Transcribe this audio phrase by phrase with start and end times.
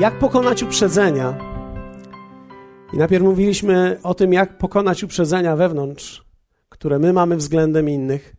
[0.00, 1.38] jak pokonać uprzedzenia.
[2.92, 6.24] I najpierw mówiliśmy o tym, jak pokonać uprzedzenia wewnątrz,
[6.68, 8.36] które my mamy względem innych.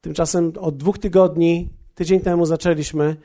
[0.00, 3.16] Tymczasem od dwóch tygodni, tydzień temu zaczęliśmy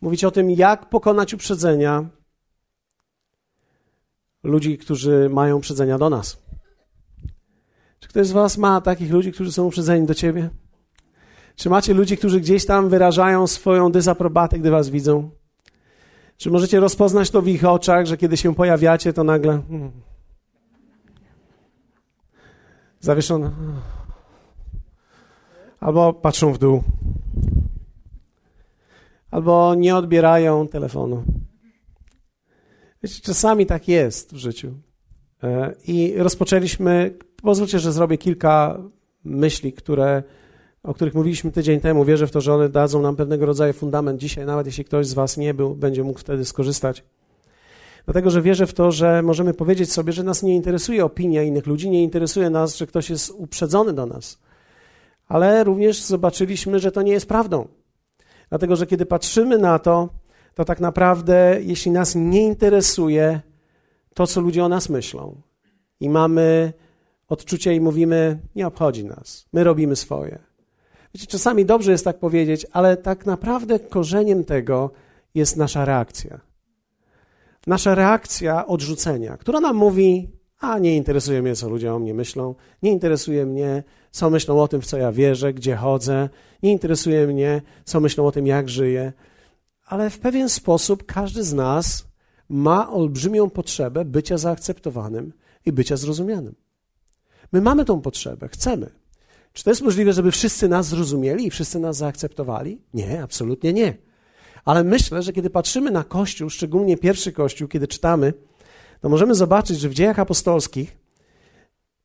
[0.00, 2.08] mówić o tym, jak pokonać uprzedzenia
[4.42, 6.42] ludzi, którzy mają uprzedzenia do nas.
[8.00, 10.50] Czy ktoś z Was ma takich ludzi, którzy są uprzedzeni do Ciebie?
[11.56, 15.41] Czy macie ludzi, którzy gdzieś tam wyrażają swoją dezaprobatę, gdy Was widzą?
[16.36, 19.62] Czy możecie rozpoznać to w ich oczach, że kiedy się pojawiacie, to nagle.
[19.68, 19.92] Hmm,
[23.00, 23.50] zawieszone.
[25.80, 26.82] Albo patrzą w dół.
[29.30, 31.24] Albo nie odbierają telefonu.
[33.02, 34.74] Wiecie, czasami tak jest w życiu.
[35.42, 37.18] E, I rozpoczęliśmy.
[37.42, 38.78] Pozwólcie, że zrobię kilka
[39.24, 40.22] myśli, które
[40.82, 42.04] o których mówiliśmy tydzień temu.
[42.04, 45.14] Wierzę w to, że one dadzą nam pewnego rodzaju fundament dzisiaj, nawet jeśli ktoś z
[45.14, 47.04] Was nie był, będzie mógł wtedy skorzystać.
[48.04, 51.66] Dlatego, że wierzę w to, że możemy powiedzieć sobie, że nas nie interesuje opinia innych
[51.66, 54.38] ludzi, nie interesuje nas, że ktoś jest uprzedzony do nas.
[55.28, 57.68] Ale również zobaczyliśmy, że to nie jest prawdą.
[58.48, 60.08] Dlatego, że kiedy patrzymy na to,
[60.54, 63.40] to tak naprawdę, jeśli nas nie interesuje
[64.14, 65.40] to, co ludzie o nas myślą,
[66.00, 66.72] i mamy
[67.28, 70.51] odczucie i mówimy, nie obchodzi nas, my robimy swoje
[71.14, 74.90] Wiecie, czasami dobrze jest tak powiedzieć, ale tak naprawdę korzeniem tego
[75.34, 76.40] jest nasza reakcja.
[77.66, 82.54] Nasza reakcja odrzucenia, która nam mówi: A nie interesuje mnie, co ludzie o mnie myślą,
[82.82, 86.28] nie interesuje mnie, co myślą o tym, w co ja wierzę, gdzie chodzę,
[86.62, 89.12] nie interesuje mnie, co myślą o tym, jak żyję.
[89.86, 92.06] Ale w pewien sposób każdy z nas
[92.48, 95.32] ma olbrzymią potrzebę bycia zaakceptowanym
[95.66, 96.54] i bycia zrozumianym.
[97.52, 99.01] My mamy tą potrzebę, chcemy.
[99.52, 102.80] Czy to jest możliwe, żeby wszyscy nas zrozumieli i wszyscy nas zaakceptowali?
[102.94, 103.94] Nie, absolutnie nie.
[104.64, 108.32] Ale myślę, że kiedy patrzymy na Kościół, szczególnie pierwszy Kościół, kiedy czytamy,
[109.00, 110.98] to możemy zobaczyć, że w dziejach apostolskich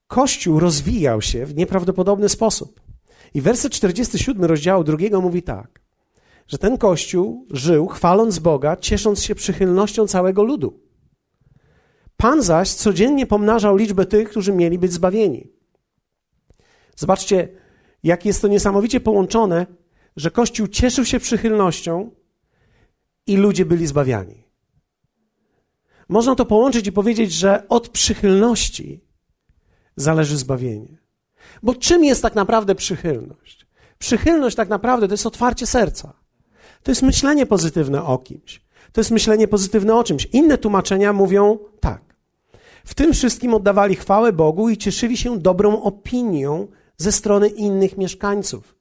[0.07, 2.81] Kościół rozwijał się w nieprawdopodobny sposób.
[3.33, 5.81] I werset 47 rozdziału drugiego mówi tak,
[6.47, 10.79] że ten Kościół żył chwaląc Boga, ciesząc się przychylnością całego ludu.
[12.17, 15.56] Pan zaś codziennie pomnażał liczbę tych, którzy mieli być zbawieni.
[16.97, 17.47] Zobaczcie,
[18.03, 19.65] jak jest to niesamowicie połączone,
[20.15, 22.11] że Kościół cieszył się przychylnością
[23.27, 24.43] i ludzie byli zbawiani.
[26.09, 29.03] Można to połączyć i powiedzieć, że od przychylności
[29.95, 30.97] zależy zbawienie.
[31.63, 33.67] Bo czym jest tak naprawdę przychylność?
[33.99, 36.13] Przychylność tak naprawdę to jest otwarcie serca.
[36.83, 38.61] To jest myślenie pozytywne o kimś.
[38.91, 40.25] To jest myślenie pozytywne o czymś.
[40.25, 42.01] Inne tłumaczenia mówią tak.
[42.85, 48.77] W tym wszystkim oddawali chwałę Bogu i cieszyli się dobrą opinią ze strony innych mieszkańców.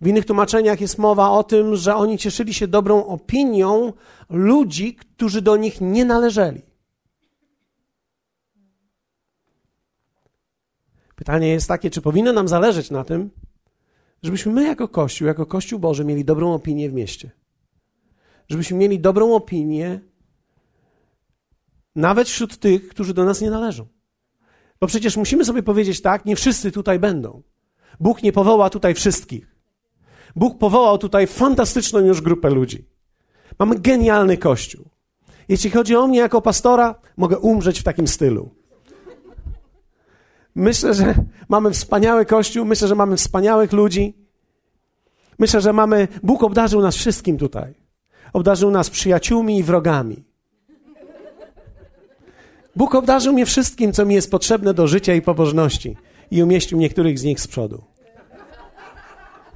[0.00, 3.92] W innych tłumaczeniach jest mowa o tym, że oni cieszyli się dobrą opinią
[4.30, 6.62] ludzi, którzy do nich nie należeli.
[11.16, 13.30] Pytanie jest takie, czy powinno nam zależeć na tym,
[14.22, 17.30] żebyśmy my jako Kościół, jako Kościół Boży mieli dobrą opinię w mieście.
[18.48, 20.00] Żebyśmy mieli dobrą opinię
[21.96, 23.86] nawet wśród tych, którzy do nas nie należą.
[24.82, 27.42] Bo przecież musimy sobie powiedzieć tak, nie wszyscy tutaj będą.
[28.00, 29.56] Bóg nie powoła tutaj wszystkich.
[30.36, 32.88] Bóg powołał tutaj fantastyczną już grupę ludzi.
[33.58, 34.84] Mamy genialny kościół.
[35.48, 38.50] Jeśli chodzi o mnie jako pastora, mogę umrzeć w takim stylu.
[40.54, 41.14] Myślę, że
[41.48, 44.16] mamy wspaniały kościół, myślę, że mamy wspaniałych ludzi.
[45.38, 46.08] Myślę, że mamy.
[46.22, 47.74] Bóg obdarzył nas wszystkim tutaj.
[48.32, 50.31] Obdarzył nas przyjaciółmi i wrogami.
[52.76, 55.96] Bóg obdarzył mnie wszystkim, co mi jest potrzebne do życia i pobożności
[56.30, 57.84] i umieścił niektórych z nich z przodu.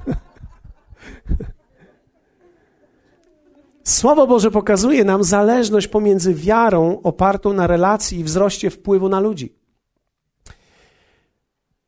[3.84, 9.56] Słowo Boże pokazuje nam zależność pomiędzy wiarą opartą na relacji i wzroście wpływu na ludzi.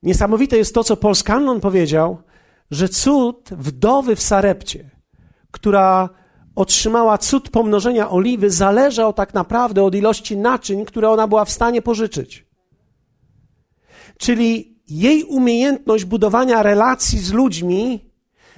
[0.03, 2.19] Niesamowite jest to, co Paul Scanlon powiedział,
[2.71, 4.91] że cud wdowy w Sarepcie,
[5.51, 6.09] która
[6.59, 11.83] otrzymała cud pomnożenia oliwy, zależał tak naprawdę od ilości naczyń, które ona była w stanie
[11.83, 12.47] pożyczyć.
[14.19, 18.11] Czyli jej umiejętność budowania relacji z ludźmi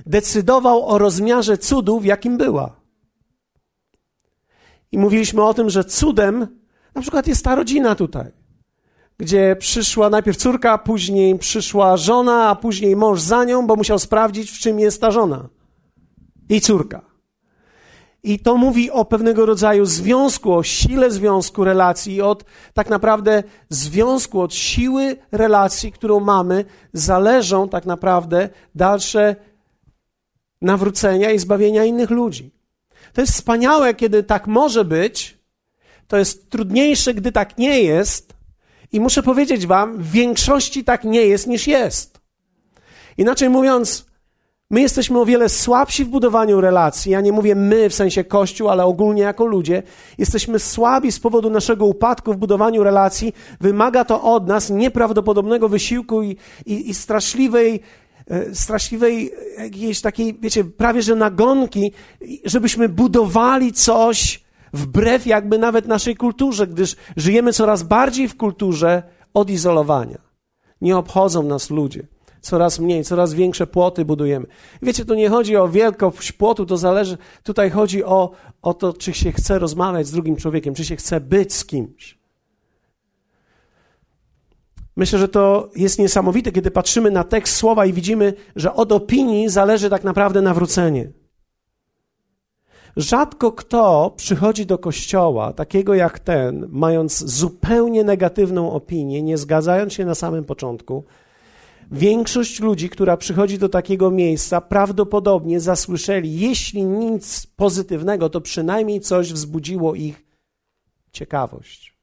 [0.06, 2.80] decydował o rozmiarze cudu, w jakim była.
[4.92, 6.46] I mówiliśmy o tym, że cudem
[6.94, 8.32] na przykład jest ta rodzina tutaj,
[9.18, 14.50] gdzie przyszła najpierw córka, później przyszła żona, a później mąż za nią, bo musiał sprawdzić,
[14.50, 15.48] w czym jest ta żona
[16.48, 17.09] i córka.
[18.22, 22.44] I to mówi o pewnego rodzaju związku, o sile związku relacji, od
[22.74, 29.36] tak naprawdę związku, od siły relacji, którą mamy, zależą tak naprawdę dalsze
[30.62, 32.50] nawrócenia i zbawienia innych ludzi.
[33.12, 35.38] To jest wspaniałe, kiedy tak może być.
[36.08, 38.34] To jest trudniejsze, gdy tak nie jest.
[38.92, 42.20] I muszę powiedzieć Wam, w większości tak nie jest niż jest.
[43.18, 44.09] Inaczej mówiąc,
[44.70, 47.12] my jesteśmy o wiele słabsi w budowaniu relacji.
[47.12, 49.82] Ja nie mówię my w sensie Kościół, ale ogólnie jako ludzie.
[50.18, 53.32] Jesteśmy słabi z powodu naszego upadku w budowaniu relacji.
[53.60, 56.36] Wymaga to od nas nieprawdopodobnego wysiłku i,
[56.66, 57.82] i, i straszliwej
[58.30, 61.92] E, straszliwej jakiejś takiej, wiecie, prawie że nagonki,
[62.44, 69.02] żebyśmy budowali coś wbrew jakby nawet naszej kulturze, gdyż żyjemy coraz bardziej w kulturze
[69.34, 70.18] odizolowania.
[70.80, 72.06] Nie obchodzą nas ludzie.
[72.40, 74.46] Coraz mniej, coraz większe płoty budujemy.
[74.82, 78.30] Wiecie, tu nie chodzi o wielkość płotu, to zależy, tutaj chodzi o,
[78.62, 82.20] o to, czy się chce rozmawiać z drugim człowiekiem, czy się chce być z kimś.
[84.96, 89.48] Myślę, że to jest niesamowite, kiedy patrzymy na tekst słowa i widzimy, że od opinii
[89.48, 91.12] zależy tak naprawdę nawrócenie.
[92.96, 100.04] Rzadko kto przychodzi do kościoła, takiego jak ten, mając zupełnie negatywną opinię, nie zgadzając się
[100.04, 101.04] na samym początku.
[101.90, 109.32] Większość ludzi, która przychodzi do takiego miejsca, prawdopodobnie zasłyszeli, jeśli nic pozytywnego, to przynajmniej coś
[109.32, 110.24] wzbudziło ich
[111.12, 111.96] ciekawość.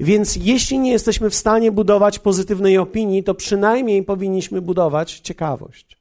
[0.00, 5.98] Więc jeśli nie jesteśmy w stanie budować pozytywnej opinii, to przynajmniej powinniśmy budować ciekawość.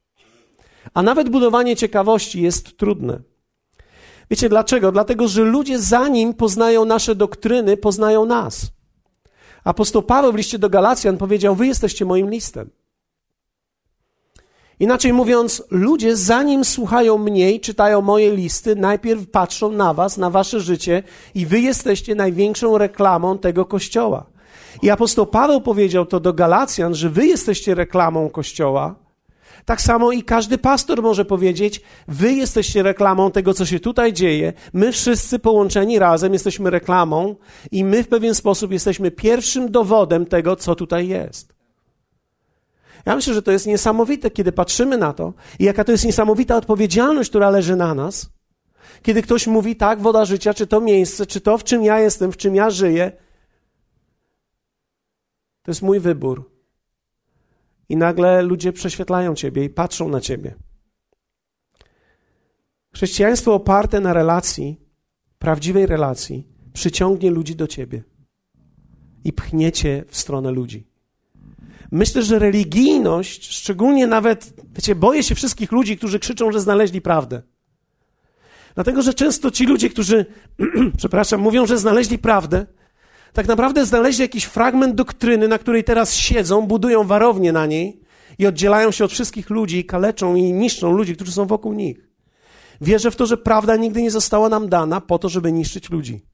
[0.93, 3.19] A nawet budowanie ciekawości jest trudne.
[4.29, 4.91] Wiecie dlaczego?
[4.91, 8.72] Dlatego, że ludzie zanim poznają nasze doktryny, poznają nas.
[9.63, 12.69] Apostoł Paweł w liście do Galacjan powiedział: Wy jesteście moim listem.
[14.79, 20.29] Inaczej mówiąc, ludzie zanim słuchają mnie i czytają moje listy, najpierw patrzą na was, na
[20.29, 21.03] wasze życie
[21.35, 24.25] i wy jesteście największą reklamą tego kościoła.
[24.81, 28.95] I apostoł Paweł powiedział to do Galacjan, że wy jesteście reklamą kościoła.
[29.65, 34.53] Tak samo i każdy pastor może powiedzieć: Wy jesteście reklamą tego, co się tutaj dzieje.
[34.73, 37.35] My wszyscy połączeni razem jesteśmy reklamą,
[37.71, 41.53] i my w pewien sposób jesteśmy pierwszym dowodem tego, co tutaj jest.
[43.05, 46.57] Ja myślę, że to jest niesamowite, kiedy patrzymy na to i jaka to jest niesamowita
[46.57, 48.29] odpowiedzialność, która leży na nas.
[49.01, 52.31] Kiedy ktoś mówi, tak, woda życia, czy to miejsce, czy to, w czym ja jestem,
[52.31, 53.11] w czym ja żyję,
[55.63, 56.52] to jest mój wybór.
[57.89, 60.55] I nagle ludzie prześwietlają ciebie i patrzą na ciebie.
[62.95, 64.79] Chrześcijaństwo oparte na relacji,
[65.39, 68.03] prawdziwej relacji, przyciągnie ludzi do ciebie
[69.23, 70.87] i pchniecie w stronę ludzi.
[71.91, 77.41] Myślę, że religijność, szczególnie nawet, wiecie, boję się wszystkich ludzi, którzy krzyczą, że znaleźli prawdę.
[78.75, 80.25] Dlatego, że często ci ludzie, którzy,
[80.97, 82.65] przepraszam, mówią, że znaleźli prawdę,
[83.33, 88.01] tak naprawdę znaleźli jakiś fragment doktryny, na której teraz siedzą, budują warownię na niej
[88.39, 92.09] i oddzielają się od wszystkich ludzi, i kaleczą i niszczą ludzi, którzy są wokół nich.
[92.81, 96.25] Wierzę w to, że prawda nigdy nie została nam dana po to, żeby niszczyć ludzi,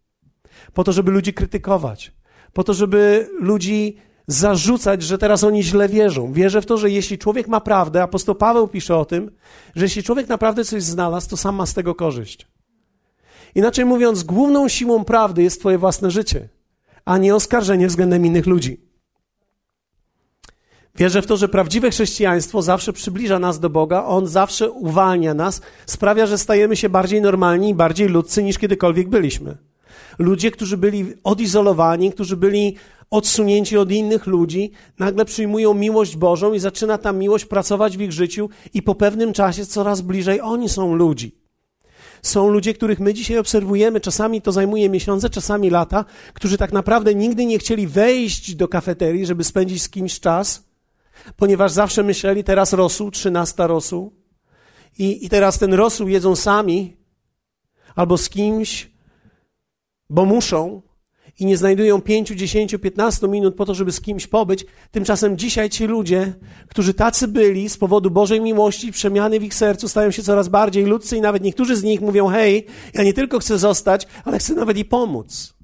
[0.74, 2.12] po to, żeby ludzi krytykować,
[2.54, 3.98] po to, żeby ludzi
[4.28, 6.34] zarzucać, że teraz oni źle wierzą.
[6.34, 9.32] Wierzę w to, że jeśli człowiek ma prawdę, apostoł Paweł pisze o tym,
[9.76, 12.48] że jeśli człowiek naprawdę coś znalazł, to sam ma z tego korzyść.
[13.56, 16.50] Inaczej mówiąc, główną siłą prawdy jest Twoje własne życie,
[17.10, 18.82] a nie oskarżenie względem innych ludzi.
[20.96, 25.62] Wierzę w to, że prawdziwe chrześcijaństwo zawsze przybliża nas do Boga, On zawsze uwalnia nas,
[25.86, 29.58] sprawia, że stajemy się bardziej normalni i bardziej ludcy niż kiedykolwiek byliśmy.
[30.20, 32.76] Ludzie, którzy byli odizolowani, którzy byli
[33.10, 38.12] odsunięci od innych ludzi, nagle przyjmują miłość Bożą i zaczyna ta miłość pracować w ich
[38.12, 41.39] życiu i po pewnym czasie coraz bliżej oni są ludzi.
[42.22, 47.16] Są ludzie, których my dzisiaj obserwujemy, czasami to zajmuje miesiące, czasami lata, którzy tak naprawdę
[47.16, 50.64] nigdy nie chcieli wejść do kafeterii, żeby spędzić z kimś czas,
[51.38, 54.14] ponieważ zawsze myśleli, teraz rosół, trzynasta rosół.
[55.00, 56.98] I, i teraz ten rosół jedzą sami
[57.96, 58.92] albo z kimś,
[60.10, 60.82] bo muszą,
[61.40, 64.66] i nie znajdują 5, 10, 15 minut po to, żeby z kimś pobyć.
[64.92, 66.34] Tymczasem dzisiaj ci ludzie,
[66.68, 70.86] którzy tacy byli z powodu Bożej miłości, przemiany w ich sercu, stają się coraz bardziej
[70.86, 74.54] ludzcy i nawet niektórzy z nich mówią: Hej, ja nie tylko chcę zostać, ale chcę
[74.54, 75.60] nawet i pomóc.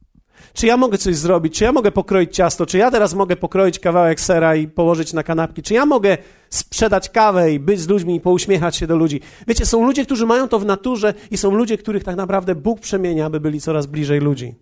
[0.54, 1.58] Czy ja mogę coś zrobić?
[1.58, 2.66] Czy ja mogę pokroić ciasto?
[2.66, 5.64] Czy ja teraz mogę pokroić kawałek sera i położyć na kanapki?
[5.64, 6.18] Czy ja mogę
[6.50, 9.22] sprzedać kawę i być z ludźmi i pouśmiechać się do ludzi?
[9.48, 12.80] Wiecie, są ludzie, którzy mają to w naturze i są ludzie, których tak naprawdę Bóg
[12.80, 14.56] przemienia, aby byli coraz bliżej ludzi.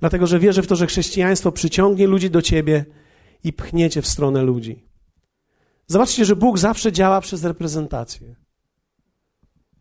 [0.00, 2.84] Dlatego, że wierzę w to, że chrześcijaństwo przyciągnie ludzi do ciebie
[3.44, 4.84] i pchniecie w stronę ludzi.
[5.86, 8.34] Zobaczcie, że Bóg zawsze działa przez reprezentację.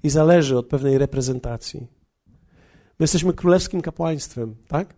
[0.04, 1.88] I zależy od pewnej reprezentacji.
[3.00, 4.94] My jesteśmy królewskim kapłaństwem, tak?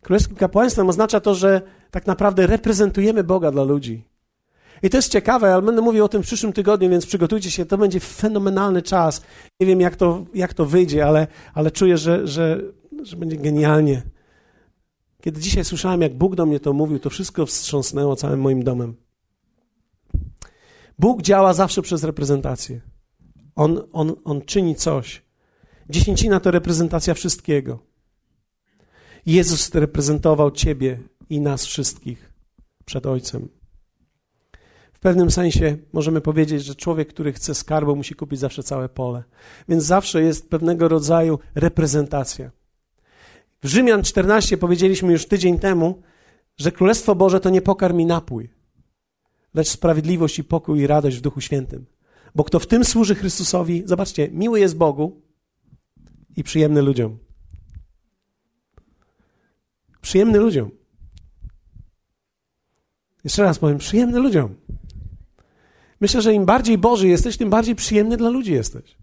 [0.00, 4.04] Królewskim kapłaństwem oznacza to, że tak naprawdę reprezentujemy Boga dla ludzi.
[4.82, 7.66] I to jest ciekawe, ale będę mówił o tym w przyszłym tygodniu, więc przygotujcie się,
[7.66, 9.22] to będzie fenomenalny czas.
[9.60, 12.60] Nie wiem, jak to, jak to wyjdzie, ale, ale czuję, że, że,
[13.06, 14.02] że będzie genialnie.
[15.22, 18.96] Kiedy dzisiaj słyszałem, jak Bóg do mnie to mówił, to wszystko wstrząsnęło całym moim domem.
[20.98, 22.80] Bóg działa zawsze przez reprezentację.
[23.56, 25.22] On, on, on czyni coś.
[25.90, 27.78] Dziesięcina to reprezentacja wszystkiego.
[29.26, 32.32] Jezus reprezentował Ciebie i nas wszystkich
[32.84, 33.48] przed Ojcem.
[34.92, 39.24] W pewnym sensie możemy powiedzieć, że człowiek, który chce skarbu, musi kupić zawsze całe pole.
[39.68, 42.50] Więc zawsze jest pewnego rodzaju reprezentacja.
[43.62, 46.02] W Rzymian 14 powiedzieliśmy już tydzień temu,
[46.56, 48.50] że Królestwo Boże to nie pokarm i napój,
[49.54, 51.86] lecz sprawiedliwość i pokój i radość w Duchu Świętym.
[52.34, 55.22] Bo kto w tym służy Chrystusowi, zobaczcie, miły jest Bogu
[56.36, 57.18] i przyjemny ludziom.
[60.00, 60.70] Przyjemny ludziom.
[63.24, 64.54] Jeszcze raz powiem, przyjemny ludziom.
[66.00, 68.96] Myślę, że im bardziej Boży jesteś, tym bardziej przyjemny dla ludzi jesteś.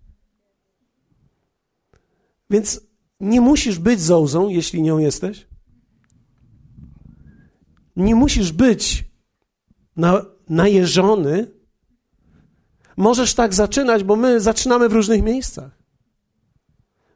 [2.50, 2.81] Więc
[3.19, 5.48] nie musisz być zołzą, jeśli nią jesteś.
[7.95, 9.05] Nie musisz być
[9.95, 11.51] na, najeżony.
[12.98, 15.72] Możesz tak zaczynać, bo my zaczynamy w różnych miejscach.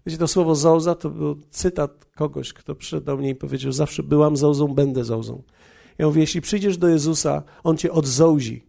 [0.06, 4.04] Wiecie, to słowo zołza to był cytat kogoś, kto przyszedł do mnie i powiedział: Zawsze
[4.04, 5.44] byłam zołzą, będę zołzą.
[5.98, 8.66] Ja mówię: Jeśli przyjdziesz do Jezusa, on cię odzołzi.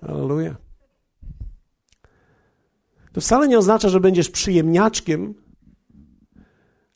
[0.00, 0.67] Aleluja.
[3.18, 5.34] To wcale nie oznacza, że będziesz przyjemniaczkiem,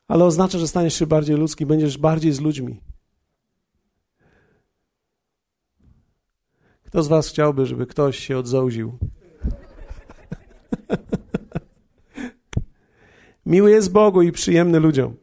[0.08, 2.80] ale oznacza, że staniesz się bardziej ludzki, będziesz bardziej z ludźmi.
[6.82, 8.98] Kto z Was chciałby, żeby ktoś się odzołził?
[13.46, 15.16] Miły jest Bogu i przyjemny ludziom.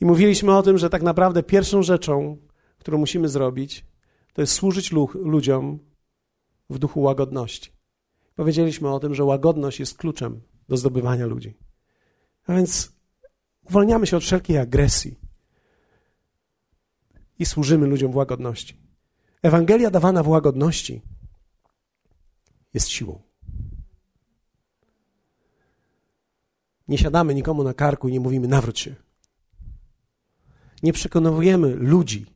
[0.00, 2.36] I mówiliśmy o tym, że tak naprawdę pierwszą rzeczą,
[2.78, 3.86] którą musimy zrobić,
[4.32, 5.78] to jest służyć ludziom
[6.70, 7.73] w duchu łagodności.
[8.34, 11.58] Powiedzieliśmy o tym, że łagodność jest kluczem do zdobywania ludzi.
[12.46, 12.92] A więc
[13.64, 15.18] uwalniamy się od wszelkiej agresji
[17.38, 18.76] i służymy ludziom w łagodności.
[19.42, 21.02] Ewangelia dawana w łagodności
[22.74, 23.22] jest siłą.
[26.88, 28.94] Nie siadamy nikomu na karku i nie mówimy nawróć się.
[30.82, 32.26] Nie przekonujemy ludzi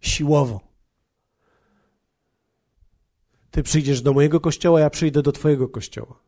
[0.00, 0.71] siłowo.
[3.52, 6.20] Ty przyjdziesz do mojego kościoła, ja przyjdę do Twojego kościoła.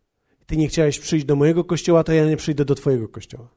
[0.47, 3.49] Ty nie chciałeś przyjść do mojego kościoła, to ja nie przyjdę do Twojego kościoła.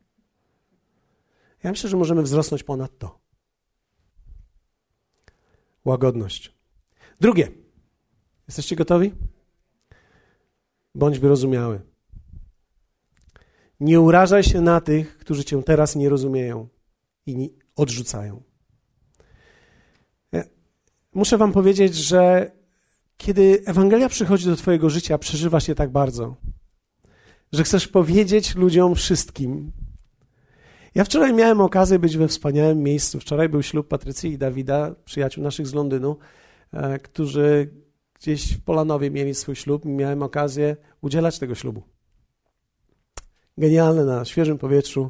[1.64, 3.20] Ja myślę, że możemy wzrosnąć ponad to.
[5.86, 6.54] Łagodność.
[7.22, 7.52] Drugie.
[8.48, 9.12] Jesteście gotowi?
[10.96, 11.82] Bądź wyrozumiały.
[13.80, 16.68] Nie urażaj się na tych, którzy cię teraz nie rozumieją
[17.26, 18.44] i odrzucają.
[21.14, 22.52] Muszę wam powiedzieć, że
[23.18, 26.36] kiedy Ewangelia przychodzi do Twojego życia, przeżywasz je tak bardzo,
[27.52, 29.72] że chcesz powiedzieć ludziom wszystkim.
[30.96, 33.20] Ja wczoraj miałem okazję być we wspaniałym miejscu.
[33.20, 36.18] Wczoraj był ślub Patrycji i Dawida, przyjaciół naszych z Londynu,
[36.74, 37.74] e, którzy
[38.14, 39.86] gdzieś w Polanowie mieli swój ślub.
[39.86, 41.84] Miałem okazję udzielać tego ślubu
[43.58, 45.10] genialne na świeżym powietrzu.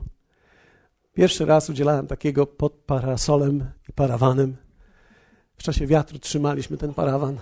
[1.14, 4.56] Pierwszy raz udzielałem takiego pod parasolem i parawanem.
[5.58, 7.38] W czasie wiatru trzymaliśmy ten parawan.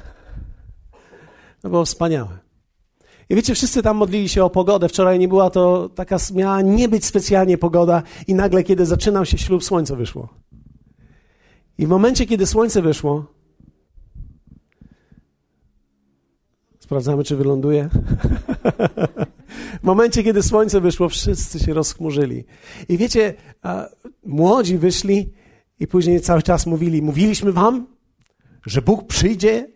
[1.65, 2.39] To było wspaniałe.
[3.29, 4.89] I wiecie, wszyscy tam modlili się o pogodę.
[4.89, 9.37] Wczoraj nie była to taka, miała nie być specjalnie pogoda, i nagle, kiedy zaczynał się
[9.37, 10.29] ślub, słońce wyszło.
[11.77, 13.25] I w momencie, kiedy słońce wyszło,
[16.79, 17.89] sprawdzamy, czy wyląduje.
[19.81, 22.45] W momencie, kiedy słońce wyszło, wszyscy się rozchmurzyli.
[22.89, 23.33] I wiecie,
[24.25, 25.33] młodzi wyszli
[25.79, 27.87] i później cały czas mówili: Mówiliśmy wam,
[28.65, 29.74] że Bóg przyjdzie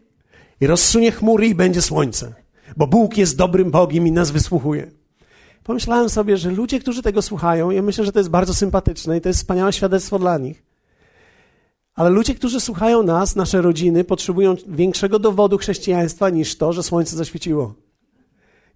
[0.61, 2.33] i rozsunie chmury i będzie słońce,
[2.77, 4.91] bo Bóg jest dobrym Bogiem i nas wysłuchuje.
[5.63, 9.21] Pomyślałem sobie, że ludzie, którzy tego słuchają, ja myślę, że to jest bardzo sympatyczne i
[9.21, 10.63] to jest wspaniałe świadectwo dla nich.
[11.95, 17.17] Ale ludzie, którzy słuchają nas, nasze rodziny, potrzebują większego dowodu chrześcijaństwa niż to, że słońce
[17.17, 17.73] zaświeciło.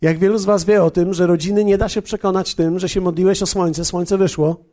[0.02, 2.90] Jak wielu z Was wie o tym, że rodziny nie da się przekonać tym, że
[2.90, 4.73] się modliłeś o słońce, słońce wyszło.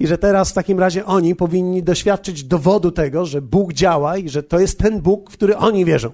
[0.00, 4.28] I że teraz w takim razie oni powinni doświadczyć dowodu tego, że Bóg działa i
[4.28, 6.10] że to jest ten Bóg, w który oni wierzą.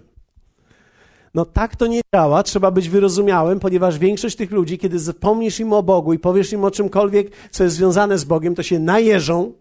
[1.35, 5.73] No tak to nie działa, trzeba być wyrozumiałym, ponieważ większość tych ludzi, kiedy zapomnisz im
[5.73, 9.53] o Bogu i powiesz im o czymkolwiek, co jest związane z Bogiem, to się najeżą,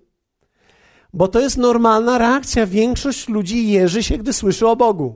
[1.14, 2.66] bo to jest normalna reakcja.
[2.66, 5.16] Większość ludzi jeży się, gdy słyszy o Bogu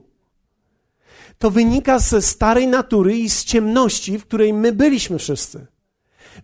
[1.38, 5.68] to wynika ze starej natury i z ciemności, w której my byliśmy wszyscy.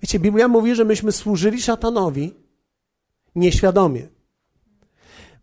[0.02, 2.45] Wiecie, Biblia mówi, że myśmy służyli szatanowi
[3.36, 4.08] nieświadomie.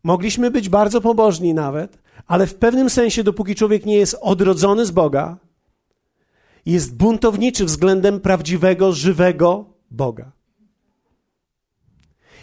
[0.04, 4.90] Mogliśmy być bardzo pobożni nawet, ale w pewnym sensie, dopóki człowiek nie jest odrodzony z
[4.90, 5.38] Boga,
[6.66, 10.32] jest buntowniczy względem prawdziwego, żywego Boga.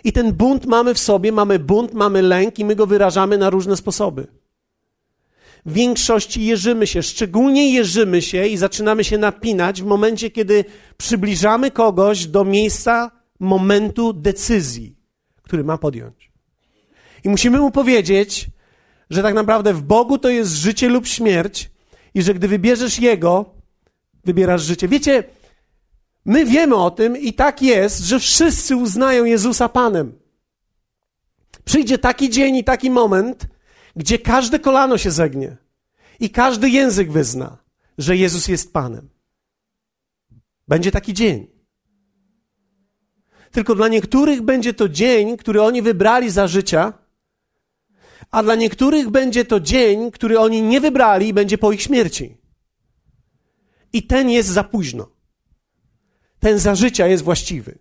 [0.04, 3.50] I ten bunt mamy w sobie, mamy bunt, mamy lęk i my go wyrażamy na
[3.50, 4.28] różne sposoby.
[5.66, 10.66] W większości jeżymy się, szczególnie jeżymy się i zaczynamy się napinać w momencie, kiedy
[10.98, 14.99] przybliżamy kogoś do miejsca, momentu decyzji,
[15.50, 16.32] który ma podjąć.
[17.24, 18.50] I musimy mu powiedzieć,
[19.10, 21.72] że tak naprawdę w Bogu to jest życie lub śmierć
[22.14, 23.56] i że gdy wybierzesz Jego,
[24.26, 24.88] wybierasz życie.
[24.88, 25.24] Wiecie,
[26.26, 30.20] my wiemy o tym i tak jest, że wszyscy uznają Jezusa Panem.
[31.66, 33.48] Przyjdzie taki dzień i taki moment,
[33.96, 35.58] gdzie każde kolano się zegnie
[36.20, 37.58] i każdy język wyzna,
[37.98, 39.10] że Jezus jest Panem.
[40.68, 41.59] Będzie taki dzień.
[43.52, 46.94] Tylko dla niektórych będzie to dzień, który oni wybrali za życia,
[48.32, 52.38] a dla niektórych będzie to dzień, który oni nie wybrali i będzie po ich śmierci.
[53.94, 55.10] I ten jest za późno.
[56.40, 57.80] Ten za życia jest właściwy.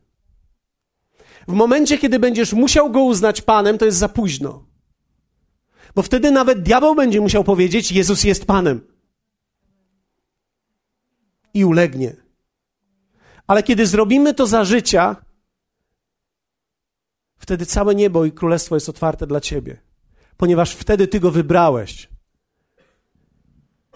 [1.49, 4.65] W momencie, kiedy będziesz musiał go uznać Panem, to jest za późno.
[5.95, 8.81] Bo wtedy nawet diabeł będzie musiał powiedzieć: Jezus jest Panem.
[11.55, 12.17] I ulegnie.
[13.47, 15.17] Ale kiedy zrobimy to za życia,
[17.39, 19.89] wtedy całe niebo i królestwo jest otwarte dla ciebie
[20.39, 22.09] ponieważ wtedy Ty go wybrałeś.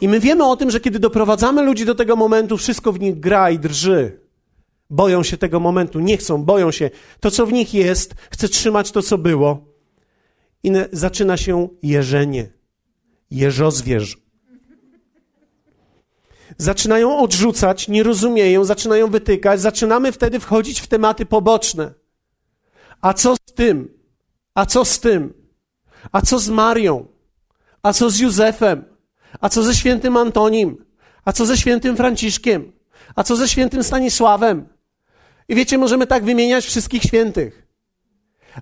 [0.01, 3.21] I my wiemy o tym, że kiedy doprowadzamy ludzi do tego momentu, wszystko w nich
[3.21, 4.21] gra i drży.
[4.91, 6.91] Boją się tego momentu, nie chcą, boją się.
[7.21, 9.67] To, co w nich jest, chce trzymać to, co było.
[10.63, 12.53] I zaczyna się jeżenie,
[13.31, 14.19] jeżozwierz.
[16.59, 19.61] Zaczynają odrzucać, nie rozumieją, zaczynają wytykać.
[19.61, 22.02] Zaczynamy wtedy wchodzić w tematy poboczne.
[23.03, 23.89] A co z tym?
[24.55, 25.35] A co z tym?
[26.13, 27.07] A co z Marią?
[27.83, 28.85] A co z Józefem?
[29.41, 30.85] A co ze świętym Antonim?
[31.25, 32.73] A co ze świętym Franciszkiem?
[33.17, 34.69] A co ze świętym Stanisławem?
[35.49, 37.67] I wiecie, możemy tak wymieniać wszystkich świętych.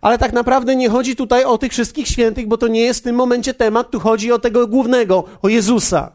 [0.00, 3.02] Ale tak naprawdę nie chodzi tutaj o tych wszystkich świętych, bo to nie jest w
[3.02, 6.12] tym momencie temat, tu chodzi o tego głównego, o Jezusa.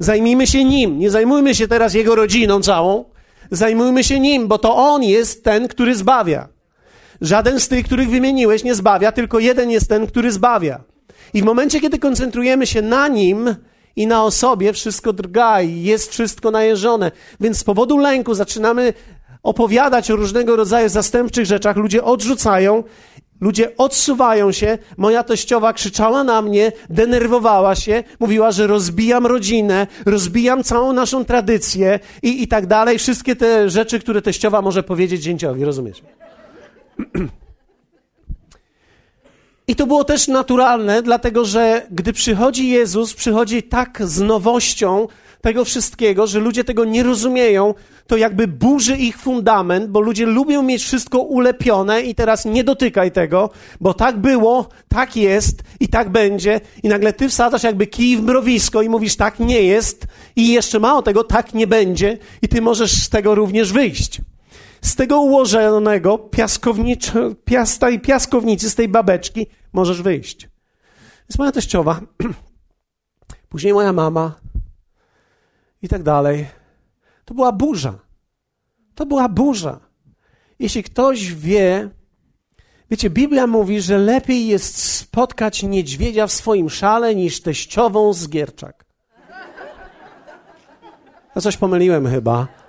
[0.00, 3.04] Zajmijmy się Nim, nie zajmujmy się teraz Jego rodziną całą,
[3.50, 6.55] zajmujmy się Nim, bo to On jest ten, który zbawia.
[7.20, 10.80] Żaden z tych, których wymieniłeś, nie zbawia, tylko jeden jest ten, który zbawia.
[11.34, 13.54] I w momencie, kiedy koncentrujemy się na nim
[13.96, 17.10] i na osobie, wszystko drga i jest wszystko najeżone.
[17.40, 18.92] Więc z powodu lęku zaczynamy
[19.42, 21.76] opowiadać o różnego rodzaju zastępczych rzeczach.
[21.76, 22.84] Ludzie odrzucają,
[23.40, 24.78] ludzie odsuwają się.
[24.96, 32.00] Moja teściowa krzyczała na mnie, denerwowała się, mówiła, że rozbijam rodzinę, rozbijam całą naszą tradycję
[32.22, 32.98] i, i tak dalej.
[32.98, 36.02] Wszystkie te rzeczy, które teściowa może powiedzieć dzięciowi, rozumiesz?
[39.68, 45.08] I to było też naturalne, dlatego że gdy przychodzi Jezus, przychodzi tak z nowością
[45.40, 47.74] tego wszystkiego, że ludzie tego nie rozumieją,
[48.06, 53.12] to jakby burzy ich fundament, bo ludzie lubią mieć wszystko ulepione i teraz nie dotykaj
[53.12, 56.60] tego, bo tak było, tak jest i tak będzie.
[56.82, 60.06] I nagle ty wsadzasz jakby kij w mrowisko i mówisz, tak nie jest
[60.36, 64.20] i jeszcze mało tego, tak nie będzie i ty możesz z tego również wyjść
[64.86, 66.18] z tego ułożonego
[67.44, 70.48] piasta i piaskownicy, z tej babeczki możesz wyjść.
[71.28, 72.00] Jest moja teściowa,
[73.48, 74.34] później moja mama
[75.82, 76.46] i tak dalej.
[77.24, 77.98] To była burza.
[78.94, 79.80] To była burza.
[80.58, 81.90] Jeśli ktoś wie,
[82.90, 88.84] wiecie, Biblia mówi, że lepiej jest spotkać niedźwiedzia w swoim szale niż teściową z Gierczak.
[91.36, 92.65] Ja coś pomyliłem chyba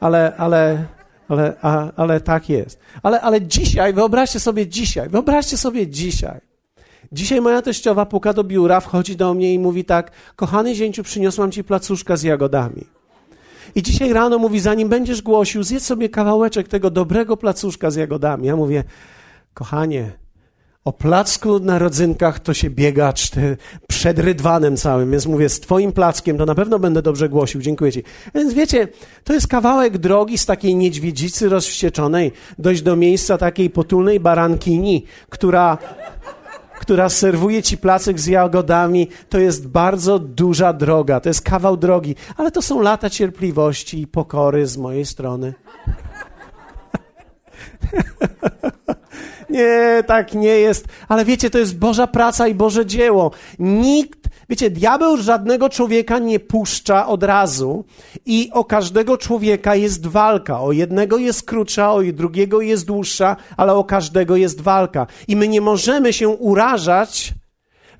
[0.00, 0.84] ale, ale,
[1.28, 2.80] ale, a, ale tak jest.
[3.02, 6.40] Ale, ale dzisiaj, wyobraźcie sobie dzisiaj, wyobraźcie sobie dzisiaj.
[7.12, 11.52] Dzisiaj moja teściowa puka do biura, wchodzi do mnie i mówi tak, kochany zięciu, przyniosłam
[11.52, 12.84] ci placuszka z jagodami.
[13.74, 18.46] I dzisiaj rano mówi, zanim będziesz głosił, zjedz sobie kawałeczek tego dobrego placuszka z jagodami.
[18.46, 18.84] Ja mówię,
[19.54, 20.12] kochanie,
[20.84, 23.12] o placku na rodzynkach to się biega
[23.88, 27.92] przed rydwanem całym, więc mówię, z twoim plackiem to na pewno będę dobrze głosił, dziękuję
[27.92, 28.02] ci.
[28.34, 28.88] Więc wiecie,
[29.24, 35.78] to jest kawałek drogi z takiej niedźwiedzicy rozwścieczonej, dojść do miejsca takiej potulnej barankini, która,
[36.80, 42.14] która serwuje ci placek z jagodami, to jest bardzo duża droga, to jest kawał drogi,
[42.36, 45.54] ale to są lata cierpliwości i pokory z mojej strony.
[49.50, 50.86] Nie, tak nie jest.
[51.08, 53.30] Ale wiecie, to jest Boża praca i Boże dzieło.
[53.58, 57.84] Nikt Wiecie, diabeł żadnego człowieka nie puszcza od razu
[58.26, 60.60] i o każdego człowieka jest walka.
[60.60, 65.06] O jednego jest krótsza, o drugiego jest dłuższa, ale o każdego jest walka.
[65.28, 67.34] I my nie możemy się urażać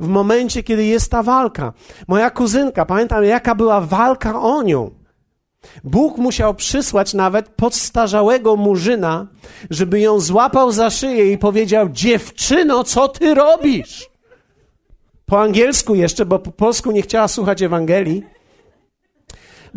[0.00, 1.72] w momencie, kiedy jest ta walka.
[2.08, 4.97] Moja kuzynka, pamiętam jaka była walka o nią.
[5.84, 9.26] Bóg musiał przysłać nawet podstarzałego murzyna,
[9.70, 14.10] żeby ją złapał za szyję i powiedział: Dziewczyno, co ty robisz?
[15.26, 18.37] Po angielsku jeszcze, bo po polsku nie chciała słuchać Ewangelii.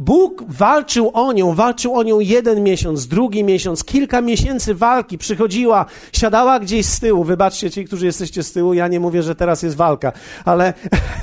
[0.01, 5.17] Bóg walczył o nią, walczył o nią jeden miesiąc, drugi miesiąc, kilka miesięcy walki.
[5.17, 7.23] Przychodziła, siadała gdzieś z tyłu.
[7.23, 10.11] Wybaczcie ci, którzy jesteście z tyłu, ja nie mówię, że teraz jest walka,
[10.45, 10.73] ale,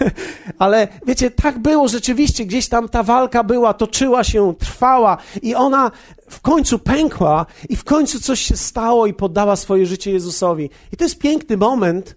[0.58, 2.44] ale wiecie, tak było rzeczywiście.
[2.44, 5.90] Gdzieś tam ta walka była, toczyła się, trwała i ona
[6.30, 10.70] w końcu pękła i w końcu coś się stało i poddała swoje życie Jezusowi.
[10.92, 12.16] I to jest piękny moment,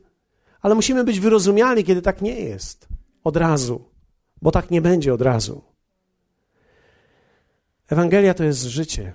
[0.61, 2.87] ale musimy być wyrozumiali, kiedy tak nie jest.
[3.23, 3.85] Od razu.
[4.41, 5.70] Bo tak nie będzie od razu.
[7.91, 9.13] Ewangelia to jest życie.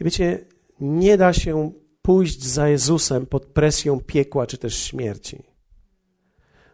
[0.00, 0.44] I wiecie,
[0.80, 5.42] nie da się pójść za Jezusem pod presją piekła czy też śmierci.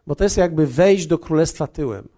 [0.07, 2.09] Bo to jest jakby wejść do królestwa tyłem.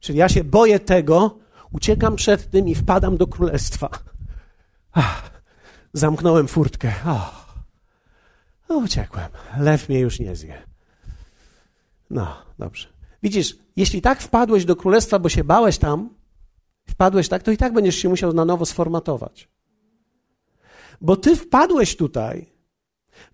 [0.00, 1.38] Czyli ja się boję tego,
[1.72, 3.90] uciekam przed tym i wpadam do królestwa.
[4.92, 5.30] Ach,
[5.92, 6.92] zamknąłem furtkę.
[7.04, 7.46] Oh.
[8.68, 9.28] Uciekłem.
[9.58, 10.62] Lew mnie już nie zje.
[12.10, 12.88] No, dobrze.
[13.22, 16.10] Widzisz, jeśli tak wpadłeś do królestwa, bo się bałeś tam,
[16.88, 19.48] wpadłeś tak, to i tak będziesz się musiał na nowo sformatować.
[21.00, 22.46] Bo ty wpadłeś tutaj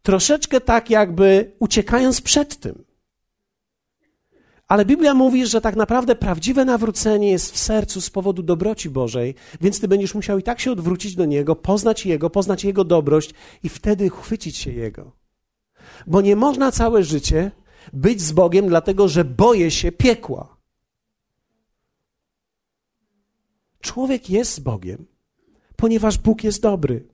[0.03, 2.85] troszeczkę tak, jakby uciekając przed tym.
[4.69, 9.35] Ale Biblia mówi, że tak naprawdę prawdziwe nawrócenie jest w sercu z powodu dobroci Bożej,
[9.61, 13.35] więc ty będziesz musiał i tak się odwrócić do Niego, poznać Jego, poznać Jego dobrość
[13.63, 15.13] i wtedy chwycić się Jego.
[16.07, 17.51] Bo nie można całe życie
[17.93, 20.57] być z Bogiem, dlatego że boję się piekła.
[23.83, 25.07] Człowiek jest z Bogiem,
[25.77, 27.09] ponieważ Bóg jest dobry.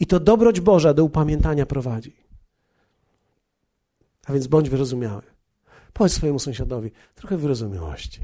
[0.00, 2.16] I to dobroć Boża do upamiętania prowadzi.
[4.26, 5.22] A więc bądź wyrozumiały.
[5.92, 8.20] Powiedz swojemu sąsiadowi, trochę wyrozumiałości.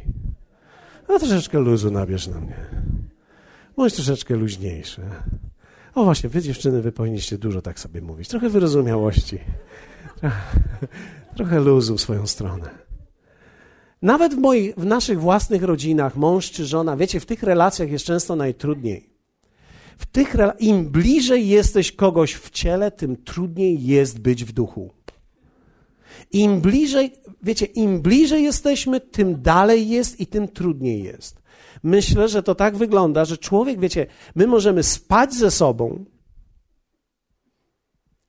[1.08, 2.56] No troszeczkę luzu nabierz na mnie.
[3.76, 5.02] Bądź troszeczkę luźniejszy.
[5.94, 8.28] O właśnie, wy dziewczyny, wy powinniście dużo tak sobie mówić.
[8.28, 9.38] Trochę wyrozumiałości.
[11.36, 12.87] Trochę luzu w swoją stronę.
[14.02, 18.04] Nawet w, moich, w naszych własnych rodzinach, mąż czy żona, wiecie, w tych relacjach jest
[18.04, 19.10] często najtrudniej.
[19.98, 24.90] W tych Im bliżej jesteś kogoś w ciele, tym trudniej jest być w duchu.
[26.32, 31.42] Im bliżej, wiecie, im bliżej jesteśmy, tym dalej jest i tym trudniej jest.
[31.82, 36.04] Myślę, że to tak wygląda, że człowiek, wiecie, my możemy spać ze sobą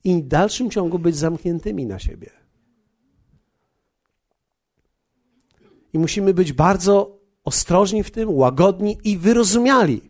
[0.03, 2.38] i w dalszym ciągu być zamkniętymi na siebie.
[5.93, 10.09] I musimy być bardzo ostrożni w tym, łagodni i wyrozumiali.